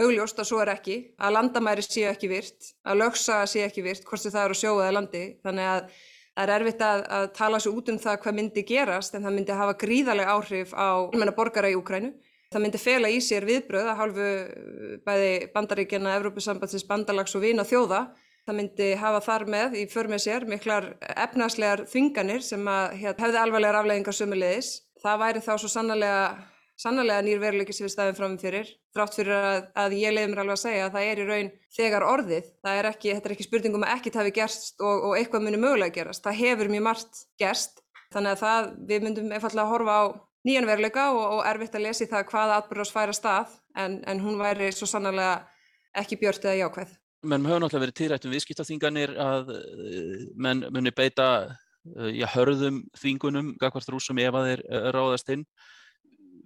augljóst 0.00 0.42
að 0.42 0.48
svo 0.50 0.60
er 0.62 0.72
ekki, 0.74 0.96
að 1.16 1.34
landamæri 1.36 1.84
séu 1.86 2.10
ekki 2.10 2.30
virt, 2.30 2.72
að 2.84 3.00
lögsaga 3.02 3.48
séu 3.50 3.64
ekki 3.66 3.84
virt, 3.86 4.04
hvort 4.08 4.26
það 4.26 4.44
eru 4.44 4.58
sjóðaði 4.60 4.96
landi. 4.96 5.24
Þannig 5.46 5.70
að 5.72 5.82
það 6.36 6.44
er 6.44 6.54
erfitt 6.56 6.84
að, 6.84 7.04
að 7.18 7.26
tala 7.38 7.60
svo 7.62 7.72
út 7.78 7.90
um 7.92 8.00
það 8.02 8.20
hvað 8.24 8.38
myndi 8.40 8.66
gerast 8.68 9.16
en 9.16 9.24
það 9.24 9.36
myndi 9.38 9.58
hafa 9.62 9.78
gríðarlega 9.80 10.36
áhrif 10.36 10.76
á 10.76 10.88
almenna 11.06 11.36
borgara 11.36 11.72
í 11.72 11.78
Ukrænu. 11.78 12.12
Það 12.52 12.62
myndi 12.62 12.78
fela 12.78 13.08
í 13.10 13.16
sér 13.24 13.44
viðbröð 13.48 13.88
að 13.90 13.98
hálfu 14.00 14.28
bæði 15.06 15.32
bandaríkjana, 15.54 16.14
Evrópusambandsins 16.20 16.86
bandalags 16.86 17.34
og 17.34 17.42
vina 17.42 17.64
þjóða 17.66 18.04
Það 18.46 18.58
myndi 18.60 18.88
hafa 18.94 19.20
þar 19.26 19.42
með 19.50 19.72
í 19.74 19.80
för 19.90 20.06
með 20.06 20.20
sér 20.22 20.44
miklar 20.46 20.84
efnarslegar 21.18 21.80
þvinganir 21.90 22.44
sem 22.46 22.68
að, 22.70 22.92
hef, 23.00 23.16
hefði 23.18 23.40
alvarlegar 23.40 23.78
afleggingar 23.80 24.14
sömulegis. 24.14 24.68
Það 25.02 25.16
væri 25.22 25.42
þá 25.42 25.48
svo 25.58 25.70
sannlega, 25.72 26.20
sannlega 26.80 27.24
nýrveruleiki 27.24 27.74
sem 27.74 27.86
við 27.86 27.94
stafum 27.94 28.18
fram 28.18 28.36
fyrir. 28.40 28.70
Þrátt 28.94 29.16
fyrir 29.18 29.36
að, 29.36 29.58
að 29.82 29.96
ég 30.00 30.14
leiði 30.14 30.30
mér 30.32 30.42
alveg 30.42 30.56
að 30.58 30.62
segja 30.62 30.84
að 30.86 30.94
það 30.96 31.08
er 31.08 31.22
í 31.22 31.26
raun 31.30 31.50
þegar 31.76 32.06
orðið. 32.10 32.52
Það 32.66 32.80
er 32.80 32.90
ekki, 32.90 33.12
þetta 33.14 33.28
er 33.30 33.34
ekki 33.36 33.48
spurningum 33.48 33.86
að 33.86 33.94
ekkit 33.96 34.20
hafi 34.20 34.34
gerst 34.36 34.84
og, 34.84 35.08
og 35.08 35.16
eitthvað 35.18 35.46
muni 35.46 35.62
mögulega 35.62 35.96
gerast. 35.96 36.24
Það 36.26 36.40
hefur 36.42 36.72
mjög 36.74 36.86
margt 36.86 37.24
gerst. 37.40 37.82
Þannig 38.14 38.36
að 38.36 38.42
það, 38.44 38.70
við 38.90 39.06
myndum 39.06 39.32
einfallega 39.32 39.64
að 39.66 39.72
horfa 39.72 39.96
á 39.96 40.04
nýjan 40.46 40.68
veruleika 40.68 41.08
og, 41.14 41.24
og 41.38 41.42
erfitt 41.48 41.74
að 41.74 41.88
lesi 41.88 42.06
það 42.10 42.28
hvaða 42.30 42.60
atbyrðars 42.60 42.94
færa 42.94 43.16
stað 43.16 43.56
en, 43.76 43.98
en 44.06 44.22
hún 44.22 44.38
væri 44.38 44.70
svo 44.74 44.86
sannlega 44.88 45.40
ekki 45.96 46.20
björt 46.20 46.46
eða 46.46 46.60
jákvæð 46.60 46.94
menn 47.26 47.46
höfum 47.46 47.62
náttúrulega 47.64 47.84
verið 47.86 47.96
týrætt 47.98 48.26
um 48.26 48.34
viðskiptaþinganir 48.34 49.14
að 49.20 49.54
eh, 49.56 50.26
menn 50.38 50.66
muni 50.74 50.92
beita 50.94 51.28
eh, 51.96 52.12
já, 52.20 52.26
hörðum 52.34 52.84
þvingunum 52.98 53.54
gagvart 53.60 53.90
rúsum 53.92 54.20
ef 54.22 54.38
að 54.38 54.50
þeir 54.50 54.62
eh, 54.68 54.88
ráðast 54.94 55.32
inn 55.34 55.46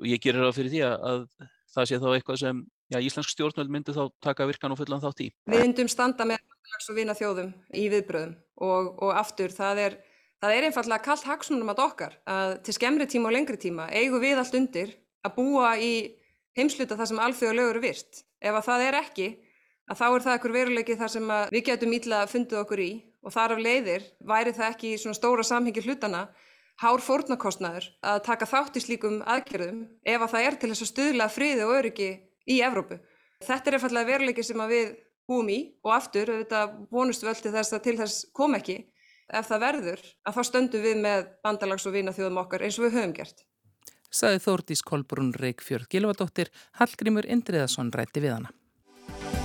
og 0.00 0.06
ég 0.08 0.22
gerir 0.22 0.46
það 0.46 0.56
fyrir 0.58 0.74
því 0.74 0.84
að 0.88 1.24
það 1.70 1.88
sé 1.88 1.98
þá 2.02 2.06
eitthvað 2.12 2.38
sem 2.40 2.62
já, 2.90 2.98
íslensk 2.98 3.32
stjórnvöld 3.34 3.72
myndi 3.72 3.94
þá 3.94 4.02
taka 4.24 4.46
virkan 4.48 4.74
og 4.74 4.80
fullan 4.80 5.02
þátt 5.02 5.24
í. 5.24 5.28
Við 5.50 5.64
myndum 5.64 5.90
standa 5.90 6.26
með 6.28 6.40
lags 6.72 6.88
og 6.90 6.96
vina 6.98 7.16
þjóðum 7.18 7.52
í 7.76 7.84
viðbröðum 7.92 8.32
og, 8.66 8.88
og 9.04 9.12
aftur 9.20 9.54
það 9.54 9.82
er, 9.84 9.98
það 10.42 10.56
er 10.56 10.68
einfallega 10.68 11.06
kallt 11.06 11.28
hagsmunum 11.28 11.72
að 11.74 11.84
okkar 11.86 12.16
að 12.30 12.56
til 12.66 12.76
skemmri 12.76 13.06
tíma 13.10 13.30
og 13.30 13.36
lengri 13.36 13.60
tíma 13.60 13.86
eigum 13.92 14.22
við 14.22 14.42
allt 14.42 14.58
undir 14.58 14.96
að 15.26 15.36
búa 15.36 15.76
í 15.78 15.92
heimsluta 16.58 16.98
það 16.98 17.12
sem 17.12 17.22
alþjóðalögur 17.26 17.78
er 17.78 17.84
virt. 17.84 18.24
Ef 18.40 18.56
að 18.56 18.66
það 18.66 18.86
er 18.88 18.98
ekki 19.04 19.28
að 19.90 20.00
þá 20.00 20.06
er 20.08 20.24
það 20.26 20.36
ekkur 20.38 20.56
veruleiki 20.56 20.98
þar 20.98 21.14
sem 21.14 21.32
við 21.52 21.66
getum 21.70 21.94
ítla 21.96 22.22
að 22.24 22.32
fundið 22.34 22.62
okkur 22.64 22.82
í 22.82 22.90
og 23.20 23.34
þar 23.34 23.56
af 23.56 23.64
leiðir 23.64 24.06
væri 24.26 24.54
það 24.56 24.70
ekki 24.72 24.94
í 24.94 25.00
svona 25.00 25.18
stóra 25.18 25.44
samhengi 25.46 25.84
hlutana 25.84 26.28
hár 26.80 27.02
fórnarkostnaður 27.04 27.88
að 28.06 28.22
taka 28.26 28.48
þátt 28.48 28.78
í 28.78 28.82
slíkum 28.84 29.20
aðgerðum 29.28 29.82
ef 30.08 30.24
að 30.24 30.32
það 30.32 30.46
er 30.46 30.56
til 30.56 30.70
þess 30.72 30.84
að 30.86 30.90
stuðla 30.94 31.28
friði 31.32 31.66
og 31.66 31.74
öryggi 31.76 32.10
í 32.48 32.60
Evrópu. 32.64 33.00
Þetta 33.44 33.70
er 33.70 33.76
einfallega 33.76 34.10
veruleiki 34.10 34.44
sem 34.44 34.62
við 34.70 34.94
búum 35.30 35.50
í 35.52 35.58
og 35.84 35.92
aftur, 35.94 36.32
auðvitað 36.32 36.78
vonustu 36.92 37.28
völdi 37.28 37.52
þess 37.52 37.76
að 37.76 37.84
til 37.86 37.96
þess 38.00 38.24
kom 38.36 38.56
ekki. 38.58 38.80
Ef 39.30 39.46
það 39.46 39.62
verður, 39.62 40.00
að 40.26 40.36
þá 40.36 40.42
stöndum 40.48 40.82
við 40.82 41.02
með 41.04 41.28
bandalags 41.44 41.86
og 41.86 41.94
vina 41.94 42.14
þjóðum 42.16 42.40
okkar 42.42 42.64
eins 42.66 42.80
og 42.80 42.88
við 42.88 42.96
höfum 42.98 43.12
gert. 43.20 43.44
Saði 44.10 44.40
Þórdís 44.42 44.82
Kolbrún 44.82 45.30
Reykjörð 45.38 45.86
Gilvardóttir, 45.92 46.50
Hallgrímur 46.80 47.28
Indriðarsson 47.30 47.94
rætti 47.94 48.24
við 48.24 48.40
hana. 48.40 49.39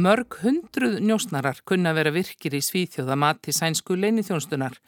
Mörg 0.00 0.38
hundruð 0.40 0.94
njósnarar 1.04 1.58
kunna 1.68 1.90
vera 1.92 2.12
virkir 2.14 2.54
í 2.56 2.60
Svíþjóða 2.64 3.16
mati 3.20 3.52
sænsku 3.52 3.96
leinithjónustunar. 3.98 4.78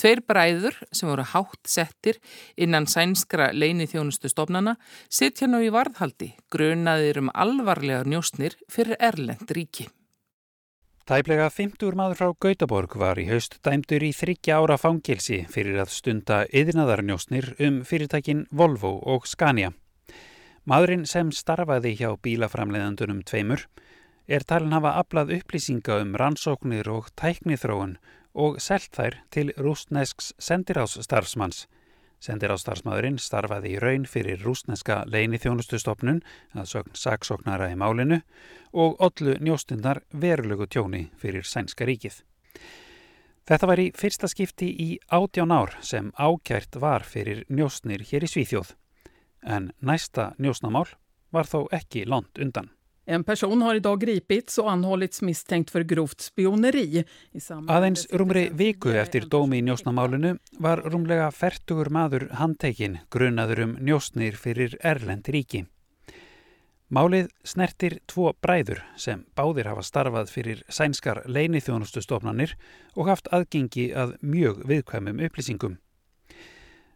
Tveir 0.00 0.22
bræður 0.24 0.78
sem 0.94 1.10
voru 1.10 1.26
hátt 1.28 1.68
settir 1.68 2.20
innan 2.56 2.86
sænskra 2.88 3.50
leinithjónustustofnana 3.52 4.78
sitja 5.10 5.50
nú 5.50 5.60
í 5.60 5.68
varðhaldi, 5.74 6.30
grunaðir 6.54 7.20
um 7.20 7.28
alvarlega 7.34 8.06
njósnir 8.08 8.56
fyrir 8.72 8.96
Erlend 8.96 9.52
ríki. 9.52 9.90
Tæplega 11.04 11.50
50 11.50 11.98
maður 11.98 12.20
frá 12.22 12.32
Gautaborg 12.46 12.96
var 12.96 13.20
í 13.20 13.28
haust 13.28 13.58
dæmdur 13.66 14.06
í 14.06 14.12
þryggja 14.16 14.62
ára 14.62 14.78
fangilsi 14.80 15.42
fyrir 15.52 15.82
að 15.82 15.92
stunda 15.92 16.44
yðnaðarnjósnir 16.48 17.56
um 17.66 17.82
fyrirtækin 17.84 18.46
Volvo 18.48 18.96
og 19.04 19.28
Scania. 19.28 19.74
Maðurinn 20.64 21.04
sem 21.10 21.34
starfaði 21.34 21.96
hjá 21.98 22.14
bílaframleðandunum 22.22 23.24
tveimur 23.26 23.66
er 24.26 24.44
talin 24.46 24.72
hafa 24.72 24.94
aflað 25.00 25.32
upplýsinga 25.38 26.00
um 26.02 26.16
rannsóknir 26.18 26.88
og 26.88 27.10
tæknithróun 27.18 27.96
og 28.34 28.60
selt 28.60 28.92
þær 28.96 29.18
til 29.30 29.52
rúsnesks 29.58 30.32
sendirásstarfsmanns. 30.38 31.66
Sendirásstarfsmaðurinn 32.22 33.18
starfaði 33.18 33.74
í 33.74 33.80
raun 33.82 34.04
fyrir 34.06 34.44
rúsneska 34.46 35.02
leini 35.10 35.40
þjónustustofnun 35.42 36.20
að 36.54 36.68
sögn 36.70 36.94
saksóknara 36.94 37.72
í 37.72 37.78
málinu 37.78 38.20
og 38.72 39.00
ollu 39.02 39.34
njóstundar 39.42 40.04
verulegu 40.12 40.68
tjóni 40.70 41.08
fyrir 41.18 41.42
sænska 41.42 41.88
ríkið. 41.88 42.22
Þetta 43.42 43.66
var 43.66 43.80
í 43.82 43.88
fyrsta 43.98 44.30
skipti 44.30 44.68
í 44.70 44.88
átján 45.10 45.50
ár 45.50 45.74
sem 45.82 46.12
ákjært 46.14 46.78
var 46.78 47.02
fyrir 47.02 47.42
njóstnir 47.50 48.04
hér 48.06 48.22
í 48.22 48.30
Svíþjóð. 48.30 48.76
En 49.42 49.72
næsta 49.82 50.30
njóstnamál 50.38 50.86
var 51.34 51.50
þó 51.50 51.66
ekki 51.74 52.06
lont 52.06 52.38
undan. 52.38 52.70
Aðeins 57.66 58.06
rúmri 58.14 58.44
viku 58.54 58.92
eftir 58.94 59.26
dómi 59.26 59.58
í 59.58 59.64
njósnamálunu 59.66 60.36
var 60.62 60.84
rúmlega 60.86 61.30
fertugur 61.34 61.90
maður 61.90 62.28
handtekinn 62.38 63.00
grunaður 63.10 63.64
um 63.64 63.72
njósnir 63.82 64.38
fyrir 64.38 64.76
Erlend 64.78 65.26
ríki. 65.34 65.64
Málið 66.92 67.30
snertir 67.42 67.96
tvo 68.06 68.34
bræður 68.44 68.84
sem 69.00 69.24
báðir 69.34 69.70
hafa 69.70 69.82
starfað 69.82 70.30
fyrir 70.30 70.60
sænskar 70.68 71.22
leinithjónustustofnanir 71.26 72.52
og 72.94 73.08
haft 73.08 73.30
aðgengi 73.32 73.88
að 73.96 74.14
mjög 74.20 74.62
viðkvæmum 74.68 75.22
upplýsingum. 75.26 75.78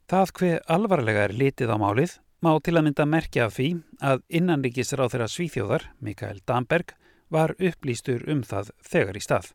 Það 0.06 0.32
hver 0.38 0.60
alvarlega 0.70 1.24
er 1.26 1.34
litið 1.34 1.72
á 1.72 1.76
málið 1.82 2.18
má 2.44 2.52
til 2.62 2.76
að 2.76 2.86
mynda 2.88 3.06
merkja 3.08 3.46
af 3.46 3.56
því 3.56 3.68
að 4.00 4.22
innanríkisráð 4.28 5.12
þeirra 5.14 5.28
Svíþjóðar, 5.32 5.86
Mikael 6.00 6.40
Damberg, 6.46 6.94
var 7.30 7.54
upplýstur 7.58 8.26
um 8.30 8.42
það 8.46 8.70
þegar 8.86 9.16
í 9.18 9.22
stað. 9.24 9.50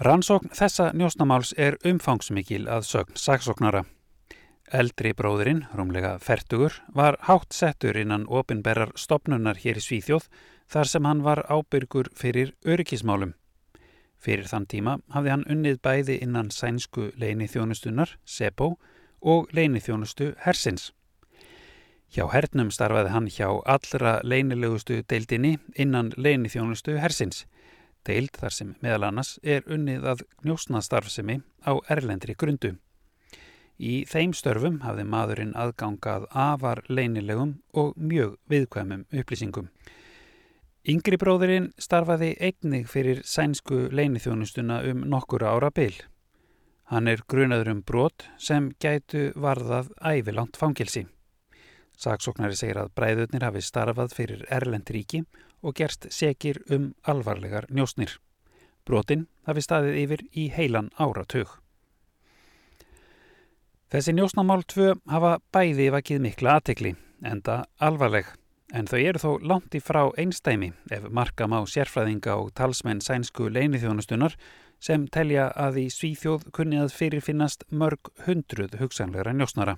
Rannsókn 0.00 0.52
þessa 0.56 0.90
njósnamáls 0.96 1.52
er 1.60 1.76
umfangsmikil 1.84 2.66
að 2.72 2.86
sögn 2.88 3.18
saksóknara. 3.20 3.84
Eldri 4.70 5.10
bróðurinn, 5.18 5.64
rúmlega 5.74 6.14
fertugur, 6.22 6.76
var 6.94 7.18
hátt 7.26 7.52
settur 7.52 7.98
innan 7.98 8.24
ofinberrar 8.28 8.94
stopnunar 8.94 9.58
hér 9.58 9.80
í 9.80 9.84
Svíþjóð 9.84 10.28
þar 10.70 10.88
sem 10.88 11.08
hann 11.08 11.24
var 11.26 11.42
ábyrgur 11.50 12.12
fyrir 12.14 12.54
öryggismálum. 12.64 13.34
Fyrir 14.20 14.46
þann 14.46 14.68
tíma 14.70 14.98
hafði 15.10 15.34
hann 15.34 15.44
unnið 15.50 15.80
bæði 15.82 16.18
innan 16.22 16.52
sænsku 16.54 17.10
leini 17.18 17.48
þjónustunar, 17.48 18.14
SEPO, 18.24 18.74
og 19.20 19.52
leini 19.52 19.80
þjónustu 19.80 20.34
Hersins. 20.44 20.92
Hjá 22.10 22.24
hernum 22.32 22.72
starfaði 22.74 23.10
hann 23.14 23.26
hjá 23.30 23.46
allra 23.70 24.16
leinilegustu 24.26 24.96
deildinni 25.06 25.52
innan 25.78 26.08
leini 26.18 26.50
þjónustu 26.50 26.96
Hersins, 26.98 27.44
deild 28.02 28.34
þar 28.34 28.56
sem 28.56 28.72
meðal 28.82 29.04
annars 29.06 29.36
er 29.46 29.62
unnið 29.70 30.08
að 30.10 30.24
njósnastarfsemi 30.42 31.36
á 31.62 31.72
erlendri 31.86 32.34
grundu. 32.34 32.72
Í 33.78 34.02
þeim 34.10 34.34
störfum 34.34 34.80
hafði 34.82 35.04
maðurinn 35.06 35.54
aðgangað 35.54 36.26
afar 36.34 36.82
leinilegum 36.90 37.54
og 37.78 37.94
mjög 37.94 38.34
viðkvæmum 38.50 39.06
upplýsingum. 39.14 39.70
Yngri 40.90 41.20
bróðurinn 41.20 41.70
starfaði 41.78 42.32
einnig 42.42 42.90
fyrir 42.90 43.22
sænsku 43.22 43.86
leinithjónustuna 43.94 44.82
um 44.90 45.06
nokkur 45.14 45.46
ára 45.46 45.70
byl. 45.70 45.94
Hann 46.90 47.06
er 47.06 47.22
grunaður 47.30 47.70
um 47.76 47.86
brot 47.86 48.26
sem 48.34 48.72
gætu 48.82 49.28
varðað 49.38 49.94
ævilangt 50.02 50.58
fangilsi. 50.58 51.06
Saksóknari 52.00 52.56
segir 52.56 52.78
að 52.80 52.92
bræðurnir 52.96 53.44
hafi 53.44 53.60
starfað 53.64 54.14
fyrir 54.16 54.44
Erlend 54.48 54.88
ríki 54.88 55.24
og 55.60 55.76
gerst 55.76 56.06
segir 56.14 56.62
um 56.72 56.94
alvarlegar 57.04 57.66
njósnir. 57.68 58.14
Brotin 58.88 59.26
hafi 59.44 59.64
staðið 59.64 59.98
yfir 60.04 60.22
í 60.32 60.48
heilan 60.54 60.88
áratug. 60.96 61.50
Þessi 63.90 64.14
njósnamál 64.14 64.62
tvö 64.70 64.94
hafa 65.10 65.38
bæði 65.52 65.90
vakið 65.90 66.22
mikla 66.24 66.56
aðtekli, 66.56 66.94
enda 67.26 67.64
alvarleg. 67.82 68.28
En 68.70 68.86
þau 68.86 68.98
eru 69.02 69.18
þó 69.18 69.30
langt 69.42 69.74
í 69.74 69.80
frá 69.82 70.04
einstæmi 70.14 70.70
ef 70.94 71.08
marka 71.10 71.48
má 71.50 71.58
sérfræðinga 71.66 72.36
og 72.38 72.52
talsmenn 72.54 73.02
sænsku 73.02 73.48
leinithjónustunar 73.50 74.36
sem 74.78 75.08
telja 75.10 75.48
að 75.58 75.82
í 75.82 75.86
Svíþjóð 75.90 76.46
kunni 76.54 76.78
að 76.78 76.94
fyrirfinnast 76.94 77.66
mörg 77.70 78.12
hundruð 78.28 78.78
hugsanlegra 78.78 79.34
njósnara. 79.34 79.76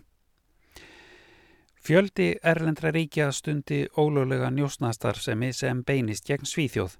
Fjöldi 1.82 2.36
erlendra 2.46 2.92
ríkja 2.94 3.32
stundi 3.34 3.88
ólöglega 3.98 4.52
njósnastarfsemi 4.54 5.48
sem 5.52 5.80
beinist 5.82 6.28
gegn 6.30 6.46
Svíþjóð. 6.46 6.92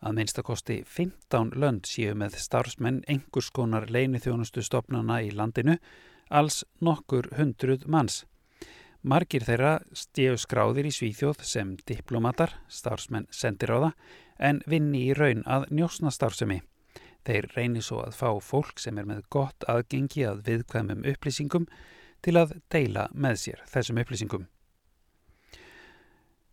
Að 0.00 0.14
minnstakosti 0.16 0.76
15 0.88 1.52
lönd 1.60 1.84
séu 1.84 2.14
með 2.16 2.38
starfsmenn 2.40 3.02
engurs 3.12 3.50
konar 3.52 3.90
leinithjónustu 3.92 4.64
stopnana 4.64 5.20
í 5.20 5.28
landinu, 5.36 5.76
alls 6.32 6.62
nokkur 6.80 7.28
hundruð 7.36 7.84
manns. 7.84 8.22
Margir 9.04 9.44
þeirra 9.44 9.76
stíu 9.92 10.40
skráðir 10.40 10.88
í 10.88 10.96
Svíþjóð 10.96 11.44
sem 11.44 11.76
diplomatar, 11.84 12.56
starfsmenn 12.72 13.28
sendir 13.28 13.76
á 13.76 13.84
það, 13.84 13.94
en 14.40 14.64
vinni 14.64 15.10
í 15.10 15.16
raun 15.18 15.44
að 15.44 15.68
njósna 15.76 16.08
starfsemi. 16.08 16.62
Þeir 17.28 17.52
reynir 17.52 17.84
svo 17.84 18.00
að 18.06 18.16
fá 18.16 18.30
fólk 18.40 18.80
sem 18.80 18.96
er 18.96 19.04
með 19.12 19.26
gott 19.28 19.68
aðgengi 19.68 20.24
að 20.24 20.46
viðkvæmum 20.48 21.04
upplýsingum 21.12 21.68
til 22.22 22.36
að 22.40 22.56
deila 22.72 23.08
með 23.14 23.38
sér 23.44 23.62
þessum 23.70 24.00
upplýsingum. 24.02 24.46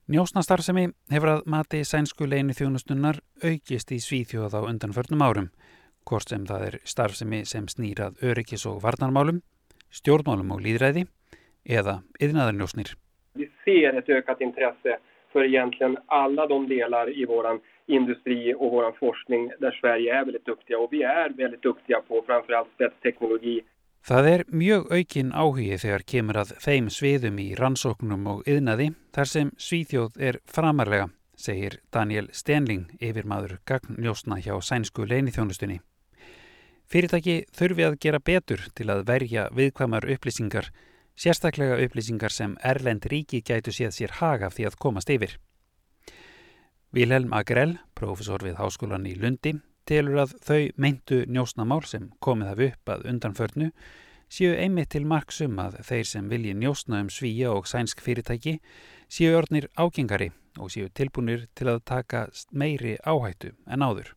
Njósnastarfsemi 0.10 0.88
hefur 1.13 1.36
að 1.36 1.43
mati 1.53 1.84
sænsku 1.86 2.25
leini 2.25 2.55
þjónustunnar 2.58 3.19
aukist 3.45 3.91
í 3.93 3.99
Svíþjóð 4.01 4.55
á 4.58 4.62
undanförnum 4.65 5.21
árum, 5.21 5.51
hvort 6.10 6.34
sem 6.34 6.47
það 6.49 6.65
er 6.69 6.79
starfsemi 6.84 7.43
sem 7.45 7.67
snýrað 7.69 8.17
öryggis 8.25 8.65
og 8.65 8.82
varnarmálum, 8.82 9.43
stjórnmálum 9.93 10.55
og 10.55 10.63
líðræði, 10.65 11.05
eða 11.65 12.01
yðnaðarnjósnir. 12.17 12.95
Vi 13.38 13.45
ser 13.63 13.97
ett 13.97 14.10
ökat 14.10 14.41
intresse 14.41 14.97
för 15.32 15.43
egentligen 15.43 15.97
alla 16.05 16.47
de 16.47 16.67
delar 16.67 17.17
i 17.17 17.25
våran 17.25 17.60
industri 17.86 18.53
och 18.53 18.71
våran 18.71 18.93
forskning 18.93 19.51
där 19.60 19.71
Sverige 19.71 20.15
är 20.15 20.25
väldigt 20.25 20.45
duktiga 20.45 20.77
och 20.79 20.93
vi 20.93 21.03
är 21.03 21.29
väldigt 21.29 21.62
duktiga 21.62 22.01
på 22.01 22.23
framförallt 22.25 22.69
spetsteknologi. 22.75 23.62
Það 24.05 24.27
er 24.31 24.43
mjög 24.49 24.91
aukin 24.91 25.31
áhugi 25.35 25.77
þegar 25.77 26.03
kemur 26.07 26.39
að 26.41 26.53
þeim 26.63 26.89
sviðum 26.89 27.39
í 27.43 27.47
rannsóknum 27.59 28.27
og 28.31 28.43
yðnaði 28.49 28.93
þar 29.13 29.31
sem 29.31 29.51
Svíþjóð 29.59 30.19
er 30.29 30.39
framarlega, 30.49 31.09
segir 31.35 31.79
Daniel 31.93 32.29
Stenling 32.33 32.88
yfir 32.99 33.27
maður 33.27 33.59
gagnljósna 33.69 34.39
hjá 34.41 34.55
sænsku 34.62 35.05
leinithjónustunni. 35.05 35.81
Fyrirtæki 36.89 37.43
þurfi 37.53 37.85
að 37.85 37.99
gera 38.01 38.19
betur 38.19 38.63
til 38.73 38.89
að 38.89 39.03
verja 39.12 39.49
viðkvæmar 39.53 40.07
upplýsingar 40.09 40.71
sérstaklega 41.19 41.77
upplýsingar 41.83 42.31
sem 42.31 42.55
Erlend 42.63 43.05
ríki 43.12 43.41
gætu 43.43 43.73
séð 43.75 43.91
sér 43.95 44.15
haga 44.21 44.49
því 44.53 44.69
að 44.69 44.77
komast 44.79 45.09
yfir. 45.12 45.35
Vilhelm 46.95 47.33
Agrell, 47.35 47.75
profesor 47.93 48.41
við 48.41 48.55
Háskólan 48.57 49.05
í 49.05 49.13
Lundi, 49.19 49.59
telur 49.89 50.21
að 50.23 50.36
þau 50.45 50.62
meintu 50.78 51.23
njósnamál 51.25 51.82
sem 51.89 52.12
komið 52.23 52.52
hafi 52.52 52.69
upp 52.73 52.93
að 52.93 53.08
undanförnu 53.12 53.71
séu 54.30 54.54
einmitt 54.54 54.91
til 54.93 55.08
marksum 55.10 55.58
að 55.62 55.80
þeir 55.88 56.06
sem 56.06 56.30
vilji 56.30 56.54
njósna 56.54 57.02
um 57.04 57.10
svíja 57.10 57.49
og 57.56 57.67
sænsk 57.67 58.04
fyrirtæki 58.06 58.60
séu 59.10 59.34
ornir 59.38 59.69
ágengari 59.73 60.30
og 60.60 60.69
séu 60.73 60.91
tilbúinir 60.93 61.47
til 61.58 61.71
að 61.71 61.84
taka 61.86 62.28
meiri 62.52 62.97
áhættu 63.06 63.56
en 63.65 63.86
áður. 63.86 64.13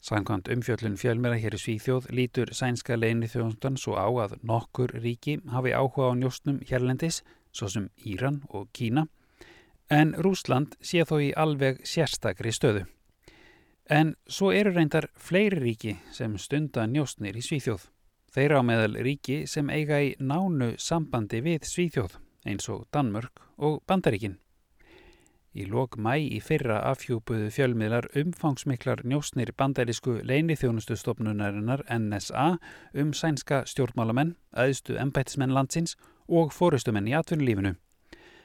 Sankant 0.00 0.48
umfjöllun 0.48 0.96
fjölmera 0.96 1.36
hér 1.40 1.56
í 1.56 1.60
Svíþjóð 1.60 2.08
lítur 2.16 2.52
sænska 2.56 2.96
leini 2.96 3.28
þjóðundan 3.28 3.76
svo 3.80 3.98
á 4.00 4.08
að 4.08 4.38
nokkur 4.48 4.94
ríki 4.96 5.38
hafi 5.52 5.74
áhuga 5.76 6.12
á 6.12 6.12
njóstnum 6.16 6.62
hérlendis, 6.68 7.20
svo 7.52 7.68
sem 7.68 7.90
Íran 8.08 8.40
og 8.48 8.70
Kína, 8.72 9.08
en 9.90 10.14
Rúsland 10.16 10.78
sé 10.80 11.04
þó 11.04 11.18
í 11.20 11.34
alveg 11.36 11.84
sérstakri 11.84 12.52
stöðu. 12.52 12.86
En 13.90 14.12
svo 14.30 14.52
eru 14.54 14.70
reyndar 14.70 15.08
fleiri 15.18 15.58
ríki 15.58 15.96
sem 16.14 16.36
stunda 16.38 16.84
njóstnir 16.86 17.34
í 17.34 17.40
Svíþjóð. 17.42 17.88
Þeir 18.30 18.52
á 18.54 18.60
meðal 18.62 18.92
ríki 19.02 19.40
sem 19.50 19.66
eiga 19.66 19.98
í 19.98 20.12
nánu 20.22 20.76
sambandi 20.78 21.40
við 21.42 21.66
Svíþjóð, 21.66 22.14
eins 22.46 22.70
og 22.70 22.84
Danmörk 22.94 23.42
og 23.58 23.80
Bandaríkinn. 23.90 24.36
Í 25.58 25.66
lok 25.66 25.98
mæ 25.98 26.14
í 26.22 26.38
fyrra 26.38 26.78
afhjúpuðu 26.92 27.50
fjölmiðlar 27.50 28.06
umfangsmiklar 28.14 29.02
njósnir 29.02 29.50
bandarísku 29.58 30.20
leinithjónustustofnunarinnar 30.22 31.82
NSA 31.90 32.46
um 32.94 33.10
sænska 33.10 33.64
stjórnmálamenn, 33.66 34.36
aðstu 34.54 34.94
embætismenn 35.02 35.50
landsins 35.50 35.96
og 36.28 36.54
fórustumenn 36.54 37.10
í 37.10 37.18
atvinnulífinu. 37.18 37.74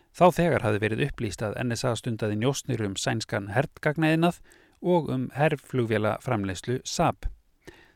Þá 0.10 0.26
þegar 0.34 0.66
hafi 0.66 0.82
verið 0.82 1.06
upplýst 1.12 1.46
að 1.46 1.60
NSA 1.68 1.94
stundaði 2.02 2.42
njósnir 2.42 2.82
um 2.82 2.98
sænskan 2.98 3.54
herdgagnaðinað 3.54 4.42
og 4.86 5.10
um 5.10 5.30
herrflugvjala 5.34 6.20
framleyslu 6.24 6.80
SAP. 6.86 7.26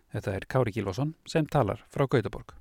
Þetta 0.10 0.40
er 0.40 0.50
Kári 0.50 0.74
Kílvason 0.74 1.14
sem 1.30 1.46
talar 1.46 1.86
frá 1.94 2.10
Gautaborg 2.10 2.58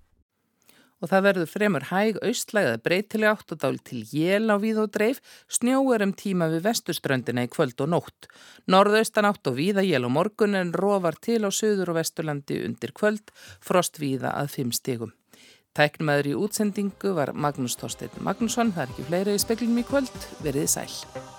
og 0.99 1.11
það 1.13 1.27
verður 1.29 1.51
fremur 1.51 1.87
hæg 1.93 2.19
austlægða 2.27 2.81
breytileg 2.83 3.31
átt 3.31 3.55
og 3.55 3.61
dál 3.63 3.79
til 3.87 4.03
jél 4.11 4.51
á 4.51 4.57
víð 4.59 4.83
og 4.83 4.93
dreif, 4.95 5.21
snjóur 5.47 6.03
um 6.05 6.13
tíma 6.13 6.51
við 6.53 6.67
vestuströndina 6.67 7.47
í 7.47 7.53
kvöld 7.53 7.79
og 7.85 7.93
nótt. 7.95 8.29
Norðaustan 8.67 9.29
átt 9.29 9.47
og 9.51 9.59
víða 9.61 9.87
jél 9.87 10.09
og 10.09 10.15
morgun 10.17 10.59
en 10.59 10.75
rofar 10.75 11.19
til 11.23 11.45
á 11.47 11.51
söður 11.55 11.95
og 11.95 12.01
vesturlandi 12.01 12.63
undir 12.67 12.95
kvöld, 12.95 13.31
frost 13.63 14.03
víða 14.03 14.35
að 14.35 14.55
fimm 14.59 14.75
stígum. 14.75 15.15
Tæknumæður 15.79 16.33
í 16.33 16.39
útsendingu 16.43 17.15
var 17.15 17.35
Magnús 17.35 17.79
Þorstein 17.79 18.25
Magnússon, 18.25 18.75
það 18.75 18.89
er 18.89 18.95
ekki 18.95 19.11
fleiri 19.11 19.39
í 19.39 19.43
speklinum 19.45 19.85
í 19.85 19.87
kvöld, 19.87 20.25
verið 20.43 20.73
sæl. 20.75 21.38